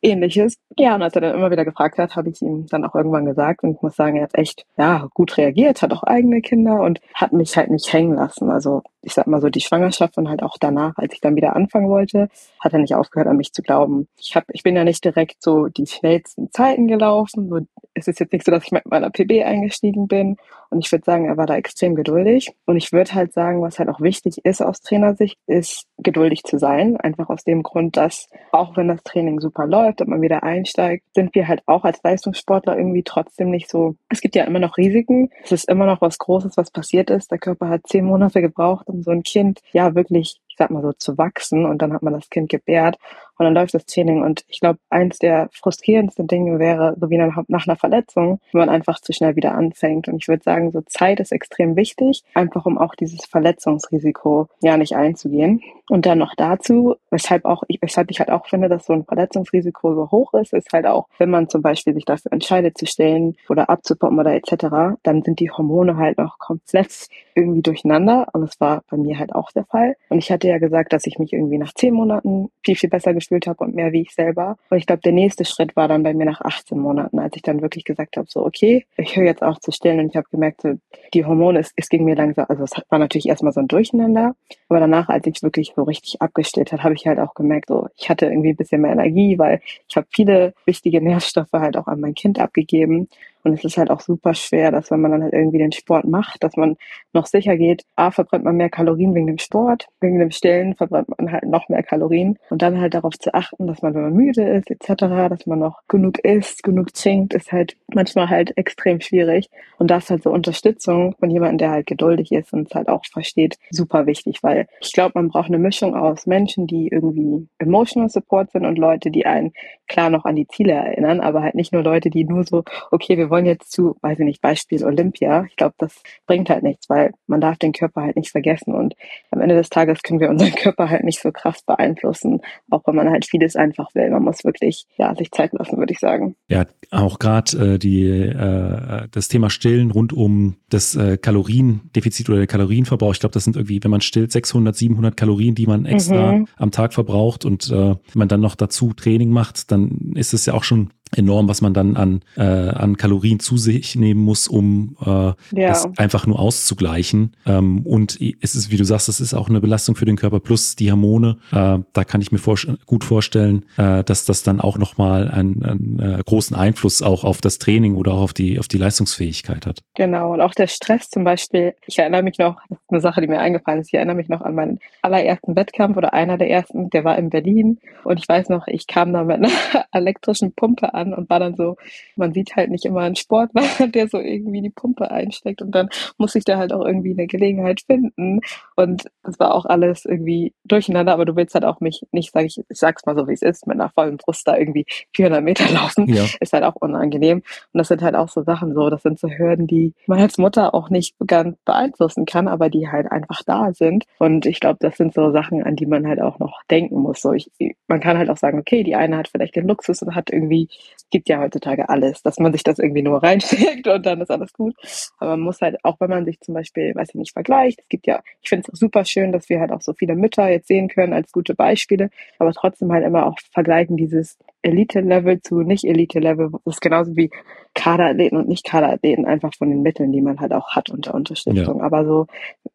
[0.00, 0.58] ähnliches.
[0.78, 3.24] Ja, und als er dann immer wieder gefragt hat, habe ich ihm dann auch irgendwann
[3.26, 6.80] gesagt und ich muss sagen, er hat echt, ja, gut reagiert, hat auch eigene Kinder
[6.80, 8.50] und hat mich halt nicht hängen lassen.
[8.50, 11.56] Also ich sag mal so, die Schwangerschaft und halt auch danach, als ich dann wieder
[11.56, 12.28] anfangen wollte,
[12.60, 14.08] hat er nicht aufgehört, an mich zu glauben.
[14.16, 17.48] Ich hab, ich bin ja nicht direkt so die schnellsten Zeiten gelaufen.
[17.48, 17.60] So,
[17.94, 20.36] es ist jetzt nicht so, dass ich mit PB eingestiegen bin.
[20.70, 22.54] Und ich würde sagen, er war da extrem geduldig.
[22.64, 26.58] Und ich würde halt sagen, was halt auch wichtig ist aus Trainersicht, ist geduldig zu
[26.58, 26.96] sein.
[26.96, 31.04] Einfach aus dem Grund, dass auch wenn das Training super läuft und man wieder einsteigt,
[31.14, 33.96] sind wir halt auch als Leistungssportler irgendwie trotzdem nicht so.
[34.08, 35.28] Es gibt ja immer noch Risiken.
[35.44, 37.30] Es ist immer noch was Großes, was passiert ist.
[37.30, 40.82] Der Körper hat zehn Monate gebraucht, um so ein Kind ja wirklich ich sag mal
[40.82, 42.98] so, zu wachsen und dann hat man das Kind gebärt
[43.42, 44.22] und dann läuft das Training.
[44.22, 48.68] Und ich glaube, eins der frustrierendsten Dinge wäre, so wie nach, einer Verletzung, wenn man
[48.68, 50.06] einfach zu schnell wieder anfängt.
[50.06, 54.76] Und ich würde sagen, so Zeit ist extrem wichtig, einfach um auch dieses Verletzungsrisiko ja
[54.76, 55.60] nicht einzugehen.
[55.88, 59.04] Und dann noch dazu, weshalb auch ich, weshalb ich halt auch finde, dass so ein
[59.04, 62.86] Verletzungsrisiko so hoch ist, ist halt auch, wenn man zum Beispiel sich dafür entscheidet zu
[62.86, 68.28] stellen oder abzupumpen oder etc., dann sind die Hormone halt noch komplett irgendwie durcheinander.
[68.32, 69.96] Und das war bei mir halt auch der Fall.
[70.08, 73.12] Und ich hatte ja gesagt, dass ich mich irgendwie nach zehn Monaten viel, viel besser
[73.12, 74.56] gefühlt gefühlt habe und mehr wie ich selber.
[74.68, 77.42] Und ich glaube, der nächste Schritt war dann bei mir nach 18 Monaten, als ich
[77.42, 80.00] dann wirklich gesagt habe, so okay, ich höre jetzt auf zu stillen.
[80.00, 80.74] Und ich habe gemerkt, so,
[81.14, 84.34] die Hormone, es, es ging mir langsam, also es war natürlich erstmal so ein Durcheinander,
[84.68, 87.88] aber danach, als ich wirklich so richtig abgestillt hat, habe ich halt auch gemerkt, so
[87.96, 91.86] ich hatte irgendwie ein bisschen mehr Energie, weil ich habe viele wichtige Nährstoffe halt auch
[91.86, 93.08] an mein Kind abgegeben
[93.44, 96.04] und es ist halt auch super schwer, dass wenn man dann halt irgendwie den Sport
[96.04, 96.76] macht, dass man
[97.12, 101.08] noch sicher geht, A, verbrennt man mehr Kalorien wegen dem Sport, wegen dem Stillen verbrennt
[101.18, 102.38] man halt noch mehr Kalorien.
[102.50, 105.58] Und dann halt darauf zu achten, dass man, wenn man müde ist, etc., dass man
[105.58, 109.48] noch genug isst, genug trinkt, ist halt manchmal halt extrem schwierig.
[109.78, 113.04] Und das halt so Unterstützung von jemandem, der halt geduldig ist und es halt auch
[113.04, 118.08] versteht, super wichtig, weil ich glaube, man braucht eine Mischung aus Menschen, die irgendwie emotional
[118.08, 119.52] support sind und Leute, die einen
[119.88, 123.18] klar noch an die Ziele erinnern, aber halt nicht nur Leute, die nur so, okay,
[123.18, 125.44] wir wollen jetzt zu, weiß ich nicht, Beispiel Olympia.
[125.48, 128.74] Ich glaube, das bringt halt nichts, weil man darf den Körper halt nicht vergessen.
[128.74, 128.94] Und
[129.30, 132.40] am Ende des Tages können wir unseren Körper halt nicht so krass beeinflussen,
[132.70, 134.10] auch wenn man halt vieles einfach will.
[134.10, 136.36] Man muss wirklich ja, sich Zeit lassen, würde ich sagen.
[136.48, 142.38] Ja, auch gerade äh, die äh, das Thema Stillen rund um das äh, Kaloriendefizit oder
[142.38, 143.14] der Kalorienverbrauch.
[143.14, 146.48] Ich glaube, das sind irgendwie, wenn man stillt, 600, 700 Kalorien, die man extra mhm.
[146.56, 150.54] am Tag verbraucht und äh, man dann noch dazu Training macht, dann ist es ja
[150.54, 154.96] auch schon enorm, was man dann an, äh, an Kalorien zu sich nehmen muss, um
[155.00, 155.34] äh, ja.
[155.52, 157.36] das einfach nur auszugleichen.
[157.46, 160.40] Ähm, und es ist, wie du sagst, es ist auch eine Belastung für den Körper
[160.40, 161.38] plus die Hormone.
[161.52, 165.62] Äh, da kann ich mir vor gut vorstellen, äh, dass das dann auch nochmal einen,
[165.62, 169.66] einen äh, großen Einfluss auch auf das Training oder auch auf die, auf die Leistungsfähigkeit
[169.66, 169.80] hat.
[169.94, 171.74] Genau, und auch der Stress zum Beispiel.
[171.86, 174.28] Ich erinnere mich noch, das ist eine Sache, die mir eingefallen ist, ich erinnere mich
[174.28, 177.78] noch an meinen allerersten Wettkampf oder einer der ersten, der war in Berlin.
[178.04, 179.50] Und ich weiß noch, ich kam da mit einer
[179.92, 181.76] elektrischen Pumpe an an und war dann so,
[182.16, 185.88] man sieht halt nicht immer einen Sportler, der so irgendwie die Pumpe einsteckt und dann
[186.18, 188.40] muss ich da halt auch irgendwie eine Gelegenheit finden.
[188.76, 192.44] Und das war auch alles irgendwie durcheinander, aber du willst halt auch mich nicht, sag
[192.44, 195.42] ich, ich sag's mal so wie es ist, mit einer vollen Brust da irgendwie 400
[195.42, 196.24] Meter laufen, ja.
[196.40, 197.38] ist halt auch unangenehm.
[197.38, 200.38] Und das sind halt auch so Sachen so, das sind so Hürden, die man als
[200.38, 204.04] Mutter auch nicht ganz beeinflussen kann, aber die halt einfach da sind.
[204.18, 207.20] Und ich glaube, das sind so Sachen, an die man halt auch noch denken muss,
[207.20, 207.50] so ich,
[207.88, 210.68] man kann halt auch sagen, okay, die eine hat vielleicht den Luxus und hat irgendwie
[211.10, 214.52] gibt ja heutzutage alles, dass man sich das irgendwie nur reinsteckt und dann ist alles
[214.52, 214.74] gut.
[215.18, 217.88] Aber man muss halt, auch wenn man sich zum Beispiel, weiß ich nicht, vergleicht, es
[217.88, 220.68] gibt ja, ich finde es super schön, dass wir halt auch so viele Mütter jetzt
[220.68, 226.50] sehen können als gute Beispiele, aber trotzdem halt immer auch vergleichen dieses Elite-Level zu Nicht-Elite-Level.
[226.64, 227.30] Das ist genauso wie
[227.74, 231.78] Kaderathleten und Nicht-Kaderathleten, einfach von den Mitteln, die man halt auch hat unter Unterstützung.
[231.78, 231.84] Ja.
[231.84, 232.26] Aber so,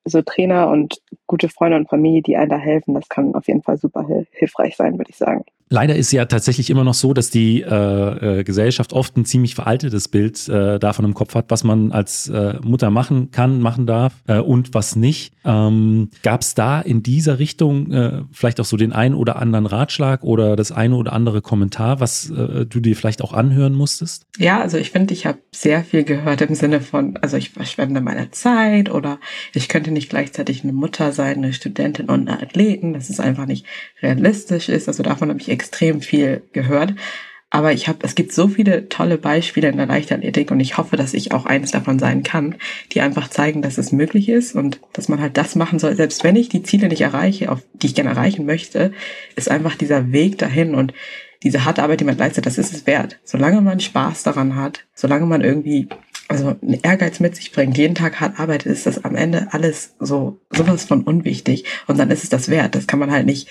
[0.06, 3.64] so Trainer und gute Freunde und Familie, die einem da helfen, das kann auf jeden
[3.64, 5.44] Fall super hilfreich sein, würde ich sagen.
[5.70, 9.56] Leider ist ja tatsächlich immer noch so, dass die äh, äh, Gesellschaft oft ein ziemlich
[9.56, 13.86] veraltetes Bild äh, davon im Kopf hat, was man als äh, Mutter machen kann, machen
[13.86, 15.34] darf äh, und was nicht.
[15.44, 19.66] Ähm, Gab es da in dieser Richtung äh, vielleicht auch so den einen oder anderen
[19.66, 24.26] Ratschlag oder das eine oder andere Kommentar, was äh, du dir vielleicht auch anhören musstest?
[24.38, 28.02] Ja, also ich finde, ich habe sehr viel gehört im Sinne von, also ich verschwende
[28.02, 29.20] meine Zeit oder
[29.54, 33.46] ich könnte nicht gleichzeitig eine Mutter sein, eine Studentin und eine Athletin, dass es einfach
[33.46, 33.66] nicht
[34.02, 34.88] realistisch ist.
[34.88, 36.94] Also davon habe ich extrem viel gehört.
[37.50, 40.98] Aber ich habe, es gibt so viele tolle Beispiele in der Leichtathletik und ich hoffe,
[40.98, 42.56] dass ich auch eines davon sein kann,
[42.92, 45.96] die einfach zeigen, dass es möglich ist und dass man halt das machen soll.
[45.96, 48.92] Selbst wenn ich die Ziele nicht erreiche, auf die ich gerne erreichen möchte,
[49.38, 50.94] ist einfach dieser Weg dahin und
[51.44, 53.20] diese harte Arbeit, die man leistet, das ist es wert.
[53.24, 55.88] Solange man Spaß daran hat, solange man irgendwie
[56.30, 59.96] also einen Ehrgeiz mit sich bringt, jeden Tag hart arbeitet, ist das am Ende alles
[60.00, 62.76] so sowas von unwichtig und dann ist es das wert.
[62.76, 63.48] Das kann man halt nicht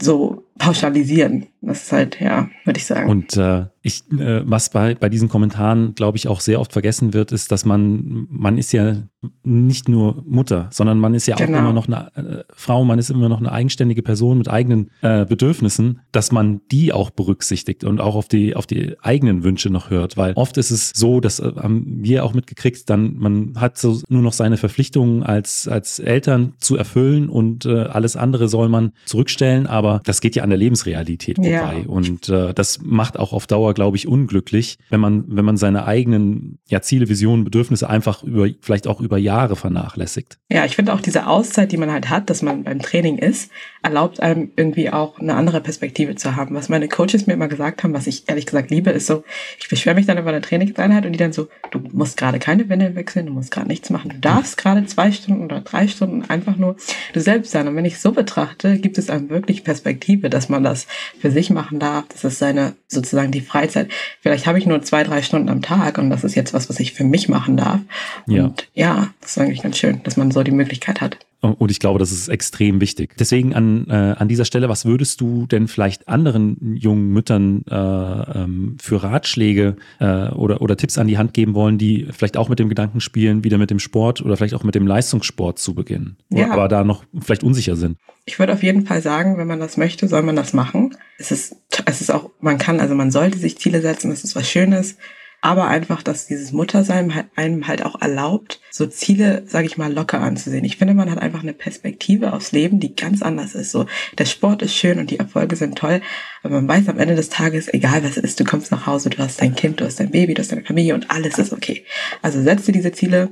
[0.00, 1.46] so pauschalisieren.
[1.60, 3.08] Das ist halt, ja, würde ich sagen.
[3.08, 7.14] Und äh, ich, äh, was bei, bei diesen Kommentaren, glaube ich, auch sehr oft vergessen
[7.14, 8.96] wird, ist, dass man, man ist ja
[9.44, 11.58] nicht nur Mutter, sondern man ist ja genau.
[11.58, 14.90] auch immer noch eine äh, Frau, man ist immer noch eine eigenständige Person mit eigenen
[15.02, 19.70] äh, Bedürfnissen, dass man die auch berücksichtigt und auch auf die, auf die eigenen Wünsche
[19.70, 20.16] noch hört.
[20.16, 24.00] Weil oft ist es so, das äh, haben wir auch mitgekriegt, dann man hat so
[24.08, 28.92] nur noch seine Verpflichtungen als, als Eltern zu erfüllen und äh, alles andere soll man
[29.06, 31.50] zurückstellen, aber das geht ja an der Lebensrealität vorbei.
[31.50, 31.88] Ja.
[31.88, 35.86] Und äh, das macht auch auf Dauer, glaube ich, unglücklich, wenn man, wenn man seine
[35.86, 40.38] eigenen ja, Ziele, Visionen, Bedürfnisse einfach über, vielleicht auch über Jahre vernachlässigt.
[40.50, 43.50] Ja, ich finde auch diese Auszeit, die man halt hat, dass man beim Training ist,
[43.82, 46.54] erlaubt einem irgendwie auch eine andere Perspektive zu haben.
[46.54, 49.24] Was meine Coaches mir immer gesagt haben, was ich ehrlich gesagt liebe, ist so,
[49.58, 52.68] ich beschwere mich dann über eine Trainingseinheit und die dann so, du musst gerade keine
[52.68, 56.22] Windeln wechseln, du musst gerade nichts machen, du darfst gerade zwei Stunden oder drei Stunden
[56.28, 56.76] einfach nur
[57.12, 57.66] du selbst sein.
[57.68, 60.86] Und wenn ich so betrachte, gibt es einem wirklich Perspektive, dass man das
[61.20, 62.04] für sich machen darf.
[62.08, 63.90] Das ist seine, sozusagen die Freizeit.
[64.20, 66.80] Vielleicht habe ich nur zwei, drei Stunden am Tag und das ist jetzt was, was
[66.80, 67.80] ich für mich machen darf.
[68.26, 68.44] Ja.
[68.44, 71.18] Und ja, das ist eigentlich ganz schön, dass man so die Möglichkeit hat.
[71.42, 73.16] Und ich glaube, das ist extrem wichtig.
[73.18, 77.74] Deswegen an, äh, an dieser Stelle, was würdest du denn vielleicht anderen jungen Müttern äh,
[77.74, 82.48] ähm, für Ratschläge äh, oder, oder Tipps an die Hand geben wollen, die vielleicht auch
[82.48, 85.74] mit dem Gedanken spielen, wieder mit dem Sport oder vielleicht auch mit dem Leistungssport zu
[85.74, 86.48] beginnen, ja.
[86.52, 87.98] aber da noch vielleicht unsicher sind?
[88.24, 90.94] Ich würde auf jeden Fall sagen, wenn man das möchte, soll man das machen.
[91.18, 94.36] Es ist, es ist auch, man kann, also man sollte sich Ziele setzen, das ist
[94.36, 94.96] was Schönes
[95.42, 99.92] aber einfach, dass dieses Muttersein halt einem halt auch erlaubt, so Ziele, sage ich mal,
[99.92, 100.64] locker anzusehen.
[100.64, 103.72] Ich finde, man hat einfach eine Perspektive aufs Leben, die ganz anders ist.
[103.72, 103.86] So,
[104.18, 106.00] der Sport ist schön und die Erfolge sind toll,
[106.44, 109.10] aber man weiß am Ende des Tages, egal was es ist, du kommst nach Hause,
[109.10, 111.52] du hast dein Kind, du hast dein Baby, du hast deine Familie und alles ist
[111.52, 111.84] okay.
[112.22, 113.30] Also setze diese Ziele,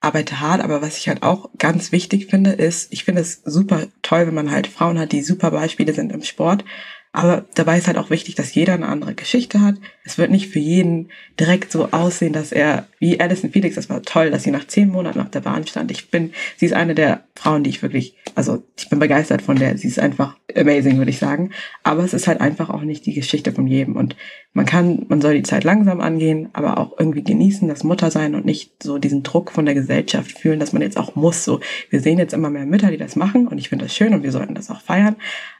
[0.00, 3.86] arbeite hart, aber was ich halt auch ganz wichtig finde, ist, ich finde es super
[4.02, 6.64] toll, wenn man halt Frauen hat, die super Beispiele sind im Sport,
[7.12, 9.74] aber dabei ist halt auch wichtig, dass jeder eine andere Geschichte hat.
[10.04, 14.02] Es wird nicht für jeden direkt so aussehen, dass er, wie Alison Felix, das war
[14.02, 15.90] toll, dass sie nach zehn Monaten auf der Bahn stand.
[15.90, 19.56] Ich bin, sie ist eine der Frauen, die ich wirklich, also ich bin begeistert von
[19.56, 19.78] der.
[19.78, 21.50] Sie ist einfach amazing, würde ich sagen.
[21.82, 23.96] Aber es ist halt einfach auch nicht die Geschichte von jedem.
[23.96, 24.16] Und
[24.52, 28.44] man kann, man soll die Zeit langsam angehen, aber auch irgendwie genießen, das Muttersein und
[28.44, 31.44] nicht so diesen Druck von der Gesellschaft fühlen, dass man jetzt auch muss.
[31.44, 31.60] So,
[31.90, 34.22] wir sehen jetzt immer mehr Mütter, die das machen und ich finde das schön und
[34.22, 35.16] wir sollten das auch feiern.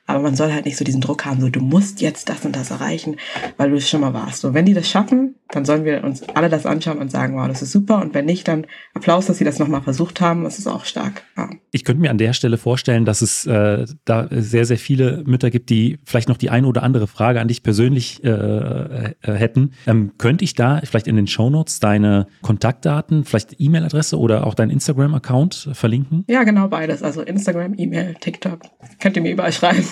[0.06, 2.56] Aber man soll halt nicht so diesen Druck haben, so du musst jetzt das und
[2.56, 3.16] das erreichen,
[3.56, 4.31] weil du es schon mal warst.
[4.40, 7.46] So, wenn die das schaffen, dann sollen wir uns alle das anschauen und sagen, wow,
[7.46, 8.00] das ist super.
[8.00, 10.44] Und wenn nicht, dann Applaus, dass sie das nochmal versucht haben.
[10.44, 11.22] Das ist auch stark.
[11.36, 11.50] Ja.
[11.70, 15.50] Ich könnte mir an der Stelle vorstellen, dass es äh, da sehr, sehr viele Mütter
[15.50, 19.72] gibt, die vielleicht noch die eine oder andere Frage an dich persönlich äh, äh, hätten.
[19.86, 24.70] Ähm, könnte ich da vielleicht in den Shownotes deine Kontaktdaten, vielleicht E-Mail-Adresse oder auch deinen
[24.70, 26.24] Instagram-Account verlinken?
[26.28, 27.02] Ja, genau beides.
[27.02, 28.60] Also Instagram, E-Mail, TikTok.
[29.00, 29.84] Könnt ihr mir überall schreiben.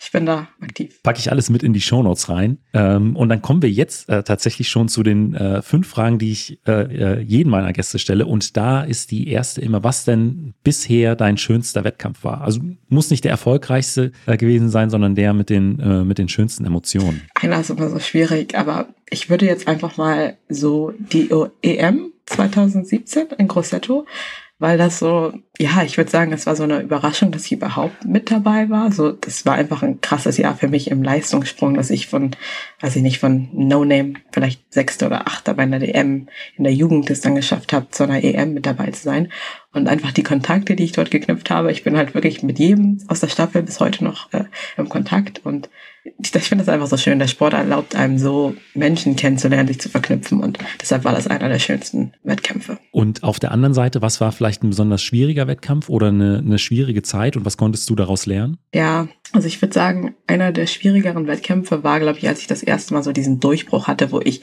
[0.00, 1.02] ich bin da aktiv.
[1.02, 2.58] Packe ich alles mit in die Shownotes rein.
[2.74, 6.32] Ähm, und dann kommen wir jetzt äh, tatsächlich schon zu den äh, fünf Fragen, die
[6.32, 8.26] ich äh, äh, jeden meiner Gäste stelle.
[8.26, 12.42] Und da ist die erste immer, was denn bisher dein schönster Wettkampf war?
[12.42, 16.28] Also muss nicht der erfolgreichste äh, gewesen sein, sondern der mit den, äh, mit den
[16.28, 17.22] schönsten Emotionen.
[17.34, 21.30] Einer ist immer so schwierig, aber ich würde jetzt einfach mal so die
[21.62, 24.06] EM 2017 in Grosseto
[24.62, 28.04] weil das so, ja, ich würde sagen, es war so eine Überraschung, dass ich überhaupt
[28.04, 28.92] mit dabei war.
[28.92, 32.30] So, das war einfach ein krasses Jahr für mich im Leistungssprung, dass ich von,
[32.80, 36.72] weiß ich nicht, von No Name vielleicht sechste oder achter bei einer DM in der
[36.72, 39.32] Jugend es dann geschafft habe, zu einer EM mit dabei zu sein.
[39.74, 43.00] Und einfach die Kontakte, die ich dort geknüpft habe, ich bin halt wirklich mit jedem
[43.08, 44.44] aus der Staffel bis heute noch äh,
[44.76, 45.70] im Kontakt und
[46.04, 47.18] ich, ich finde das einfach so schön.
[47.18, 50.40] Der Sport erlaubt einem so, Menschen kennenzulernen, sich zu verknüpfen.
[50.40, 52.78] Und deshalb war das einer der schönsten Wettkämpfe.
[52.90, 56.58] Und auf der anderen Seite, was war vielleicht ein besonders schwieriger Wettkampf oder eine, eine
[56.58, 58.58] schwierige Zeit und was konntest du daraus lernen?
[58.74, 62.62] Ja, Also ich würde sagen, einer der schwierigeren Wettkämpfe war, glaube ich, als ich das
[62.62, 64.42] erste Mal so diesen Durchbruch hatte, wo ich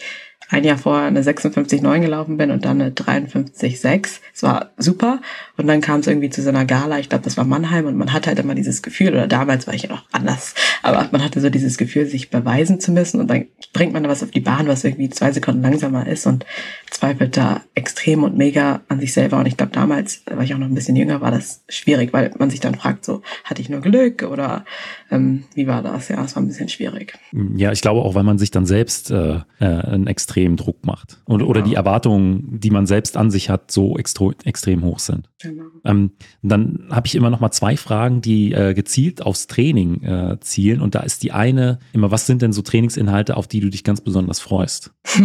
[0.49, 4.19] ein Jahr vorher eine 56,9 gelaufen bin und dann eine 53,6.
[4.33, 5.21] Es war super.
[5.57, 7.97] Und dann kam es irgendwie zu so einer Gala, ich glaube, das war Mannheim, und
[7.97, 11.23] man hatte halt immer dieses Gefühl, oder damals war ich ja noch anders, aber man
[11.23, 14.31] hatte so dieses Gefühl, sich beweisen zu müssen und dann bringt man da was auf
[14.31, 16.45] die Bahn, was irgendwie zwei Sekunden langsamer ist und
[16.91, 19.37] zweifelt da extrem und mega an sich selber.
[19.37, 22.31] Und ich glaube, damals, weil ich auch noch ein bisschen jünger, war das schwierig, weil
[22.37, 24.65] man sich dann fragt, so, hatte ich nur Glück oder
[25.11, 26.09] ähm, wie war das?
[26.09, 27.13] Ja, es war ein bisschen schwierig.
[27.55, 31.21] Ja, ich glaube auch, weil man sich dann selbst äh, äh einen extremen Druck macht.
[31.25, 35.29] Und, oder die Erwartungen, die man selbst an sich hat, so extro, extrem hoch sind.
[35.41, 35.63] Genau.
[35.85, 40.37] Ähm, dann habe ich immer noch mal zwei Fragen, die äh, gezielt aufs Training äh,
[40.41, 40.81] zielen.
[40.81, 43.83] Und da ist die eine immer, was sind denn so Trainingsinhalte, auf die du dich
[43.83, 44.91] ganz besonders freust?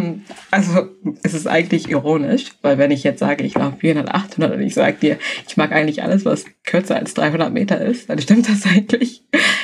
[0.50, 0.88] Also
[1.22, 4.74] es ist eigentlich ironisch, weil wenn ich jetzt sage, ich laufe 400, 800 und ich
[4.74, 8.66] sage dir, ich mag eigentlich alles, was kürzer als 300 Meter ist, dann stimmt das
[8.66, 9.22] eigentlich.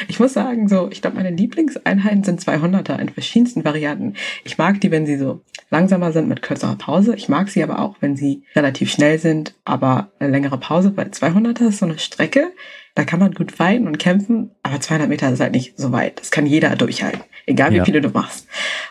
[0.09, 4.15] Ich muss sagen, so, ich glaube, meine Lieblingseinheiten sind 200er in verschiedensten Varianten.
[4.45, 7.15] Ich mag die, wenn sie so langsamer sind mit kürzerer Pause.
[7.17, 11.09] Ich mag sie aber auch, wenn sie relativ schnell sind, aber eine längere Pause, weil
[11.09, 12.53] 200er ist so eine Strecke,
[12.95, 16.21] da kann man gut fighten und kämpfen, aber 200 Meter ist halt nicht so weit.
[16.21, 17.85] Das kann jeder durchhalten, egal wie ja.
[17.85, 18.47] viele du machst.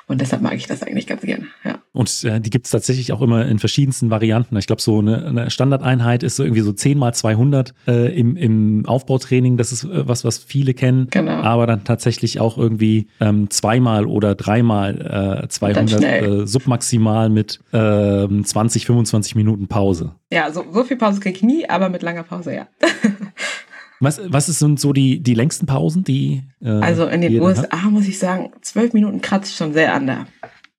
[0.08, 1.46] Und deshalb mag ich das eigentlich ganz gerne.
[1.64, 1.80] Ja.
[1.92, 4.56] Und äh, die gibt es tatsächlich auch immer in verschiedensten Varianten.
[4.58, 8.36] Ich glaube, so eine, eine, Standardeinheit ist so irgendwie so 10 mal 200 äh, im,
[8.38, 9.58] im Aufbautraining.
[9.58, 11.08] Das ist äh, was, was viele kennen.
[11.12, 11.32] Genau.
[11.32, 18.28] Aber dann tatsächlich auch irgendwie ähm, zweimal oder dreimal äh, 200 äh, submaximal mit äh,
[18.44, 20.16] 20, 25 Minuten Pause.
[20.32, 22.68] Ja, so, so viel Pause kriege ich nie, aber mit langer Pause, ja.
[24.00, 26.44] Was, was sind so die, die längsten Pausen, die.
[26.62, 27.92] Äh, also in den USA hat?
[27.92, 30.28] muss ich sagen, zwölf Minuten kratzt schon sehr an der.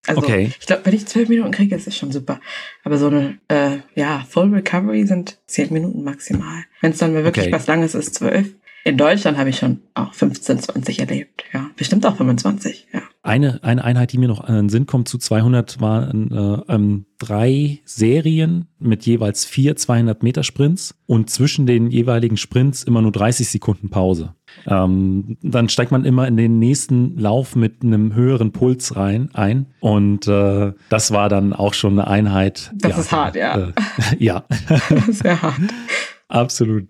[0.07, 0.51] Also okay.
[0.59, 2.41] ich glaube, wenn ich zwölf Minuten kriege, ist das schon super.
[2.85, 6.65] Aber so eine äh, ja, Full Recovery sind zehn Minuten maximal.
[6.81, 7.55] Wenn es dann mal wirklich okay.
[7.55, 8.55] was Langes ist, zwölf.
[8.85, 11.45] In Deutschland habe ich schon auch 15, 20 erlebt.
[11.53, 12.89] Ja, bestimmt auch 25.
[12.95, 13.03] Ja.
[13.23, 17.05] Eine, eine Einheit, die mir noch in den Sinn kommt zu 200, waren äh, ähm,
[17.19, 23.13] drei Serien mit jeweils vier 200 Meter Sprints und zwischen den jeweiligen Sprints immer nur
[23.13, 24.35] 30 Sekunden Pause.
[24.67, 29.67] Ähm, dann steigt man immer in den nächsten Lauf mit einem höheren Puls rein ein
[29.81, 32.73] und äh, das war dann auch schon eine Einheit.
[32.75, 33.59] Das ja, ist hart, ja.
[33.59, 33.73] Äh,
[34.19, 34.45] ja.
[35.11, 35.61] Sehr hart.
[36.31, 36.87] Absolut.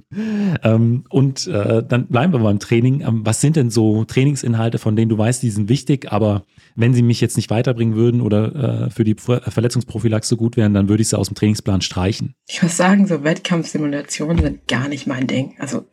[0.63, 3.01] Ähm, und äh, dann bleiben wir beim Training.
[3.01, 6.95] Ähm, was sind denn so Trainingsinhalte, von denen du weißt, die sind wichtig, aber wenn
[6.95, 11.03] sie mich jetzt nicht weiterbringen würden oder äh, für die Verletzungsprophylaxe gut wären, dann würde
[11.03, 12.35] ich sie aus dem Trainingsplan streichen?
[12.49, 15.55] Ich muss sagen, so Wettkampfsimulationen sind gar nicht mein Ding.
[15.59, 15.85] Also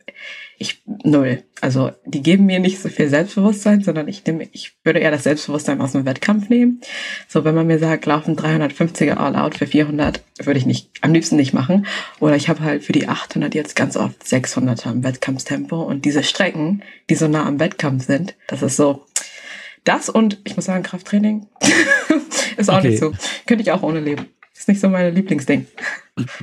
[0.60, 1.44] ich null.
[1.60, 5.22] Also die geben mir nicht so viel Selbstbewusstsein, sondern ich nehme, ich würde eher das
[5.22, 6.80] Selbstbewusstsein aus dem Wettkampf nehmen.
[7.28, 11.12] So, wenn man mir sagt, laufen 350er All Out für 400, würde ich nicht, am
[11.12, 11.86] liebsten nicht machen.
[12.18, 16.24] Oder ich habe halt für die 800 jetzt ganz oft 600er im Wettkampftempo und diese
[16.24, 19.06] Strecken, die so nah am Wettkampf sind, das ist so,
[19.88, 21.46] das und ich muss sagen, Krafttraining
[22.56, 22.90] ist auch okay.
[22.90, 23.12] nicht so.
[23.46, 24.26] Könnte ich auch ohne leben.
[24.58, 25.66] Ist nicht so mein Lieblingsding.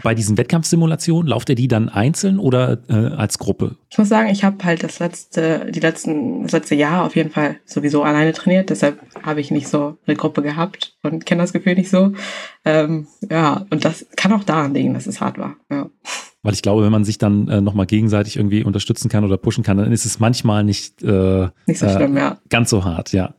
[0.01, 3.75] Bei diesen Wettkampfsimulationen, lauft ihr die dann einzeln oder äh, als Gruppe?
[3.89, 7.29] Ich muss sagen, ich habe halt das letzte, die letzten, das letzte Jahr auf jeden
[7.29, 11.51] Fall sowieso alleine trainiert, deshalb habe ich nicht so eine Gruppe gehabt und kenne das
[11.51, 12.13] Gefühl nicht so.
[12.63, 15.57] Ähm, ja, und das kann auch daran liegen, dass es hart war.
[15.69, 15.89] Ja.
[16.45, 19.63] Weil ich glaube, wenn man sich dann äh, nochmal gegenseitig irgendwie unterstützen kann oder pushen
[19.63, 22.37] kann, dann ist es manchmal nicht, äh, nicht so schlimm, äh, ja.
[22.49, 23.33] ganz so hart, ja.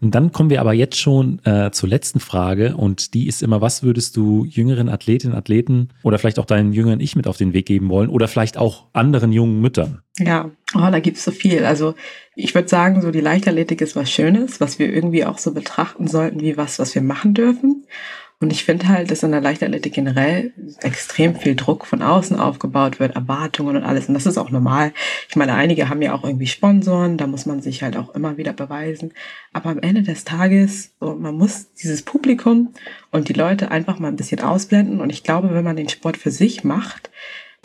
[0.00, 3.60] Und dann kommen wir aber jetzt schon äh, zur letzten Frage und die ist immer,
[3.60, 7.52] was würdest du jüngeren Athletinnen, Athleten oder vielleicht auch deinen jüngeren Ich mit auf den
[7.52, 10.00] Weg geben wollen oder vielleicht auch anderen jungen Müttern?
[10.18, 11.66] Ja, oh, da gibt's so viel.
[11.66, 11.94] Also
[12.34, 16.06] ich würde sagen, so die Leichtathletik ist was Schönes, was wir irgendwie auch so betrachten
[16.06, 17.84] sollten wie was, was wir machen dürfen.
[18.38, 23.00] Und ich finde halt, dass in der Leichtathletik generell extrem viel Druck von außen aufgebaut
[23.00, 24.08] wird, Erwartungen und alles.
[24.08, 24.92] Und das ist auch normal.
[25.30, 28.36] Ich meine, einige haben ja auch irgendwie Sponsoren, da muss man sich halt auch immer
[28.36, 29.14] wieder beweisen.
[29.54, 32.74] Aber am Ende des Tages, so, man muss dieses Publikum
[33.10, 35.00] und die Leute einfach mal ein bisschen ausblenden.
[35.00, 37.10] Und ich glaube, wenn man den Sport für sich macht,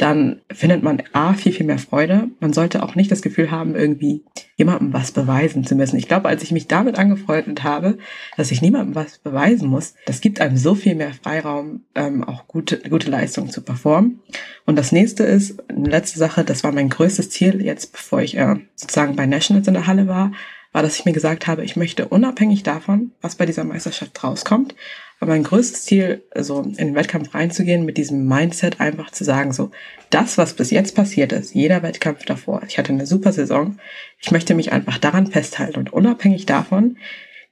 [0.02, 2.30] dann findet man A, viel, viel mehr Freude.
[2.40, 4.24] Man sollte auch nicht das Gefühl haben, irgendwie
[4.56, 5.98] jemandem was beweisen zu müssen.
[5.98, 8.00] Ich glaube, als ich mich damit angefreundet habe,
[8.36, 12.48] dass ich niemandem was beweisen muss, das gibt einem so viel mehr Freiraum, ähm, auch
[12.48, 14.22] gute, gute Leistungen zu performen.
[14.66, 18.36] Und das nächste ist, eine letzte Sache, das war mein größtes Ziel jetzt, bevor ich
[18.36, 20.32] äh, sozusagen bei Nationals in der Halle war,
[20.72, 24.74] war, dass ich mir gesagt habe, ich möchte unabhängig davon, was bei dieser Meisterschaft rauskommt,
[25.22, 29.54] aber mein größtes Ziel, so in den Wettkampf reinzugehen, mit diesem Mindset einfach zu sagen,
[29.54, 29.70] so,
[30.10, 33.78] das, was bis jetzt passiert ist, jeder Wettkampf davor, ich hatte eine super Saison,
[34.20, 36.98] ich möchte mich einfach daran festhalten und unabhängig davon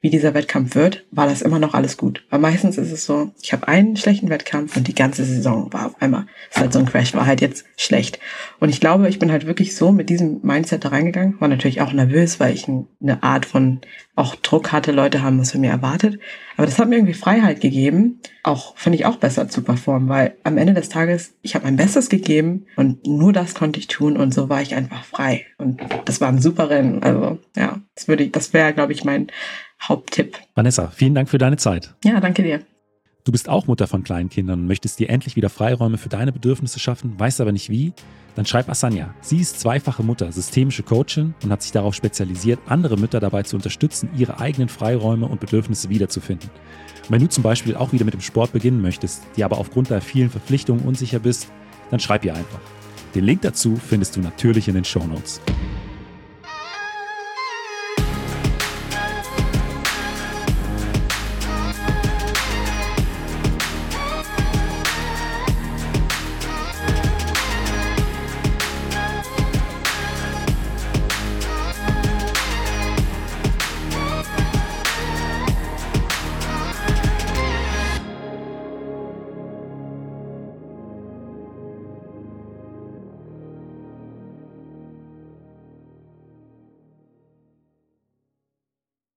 [0.02, 2.24] wie dieser Wettkampf wird, war das immer noch alles gut.
[2.30, 5.88] Weil meistens ist es so, ich habe einen schlechten Wettkampf und die ganze Saison war
[5.88, 8.20] auf einmal, ist halt so ein Crash, war halt jetzt schlecht.
[8.60, 11.82] Und ich glaube, ich bin halt wirklich so mit diesem Mindset da reingegangen, war natürlich
[11.82, 13.82] auch nervös, weil ich eine Art von
[14.16, 16.20] auch Druck hatte, Leute haben was von mir erwartet.
[16.56, 20.36] Aber das hat mir irgendwie Freiheit gegeben, auch finde ich auch besser zu performen, weil
[20.44, 24.18] am Ende des Tages, ich habe mein Bestes gegeben und nur das konnte ich tun
[24.18, 25.46] und so war ich einfach frei.
[25.58, 27.02] Und das war ein super Rennen.
[27.02, 29.28] Also ja, das würde ich, das wäre, glaube ich, mein
[29.82, 30.38] Haupttipp.
[30.56, 31.96] Vanessa, vielen Dank für deine Zeit.
[32.04, 32.62] Ja, danke dir.
[33.26, 36.32] Du bist auch Mutter von kleinen Kindern und möchtest dir endlich wieder Freiräume für deine
[36.32, 37.94] Bedürfnisse schaffen, weißt aber nicht wie?
[38.36, 39.14] Dann schreib Asanja.
[39.22, 43.56] Sie ist zweifache Mutter, systemische Coachin und hat sich darauf spezialisiert, andere Mütter dabei zu
[43.56, 46.50] unterstützen, ihre eigenen Freiräume und Bedürfnisse wiederzufinden.
[47.04, 49.90] Und wenn du zum Beispiel auch wieder mit dem Sport beginnen möchtest, die aber aufgrund
[49.90, 51.52] der vielen Verpflichtungen unsicher bist,
[51.92, 52.62] dann schreib ihr einfach.
[53.14, 55.42] Den Link dazu findest du natürlich in den Show Notes.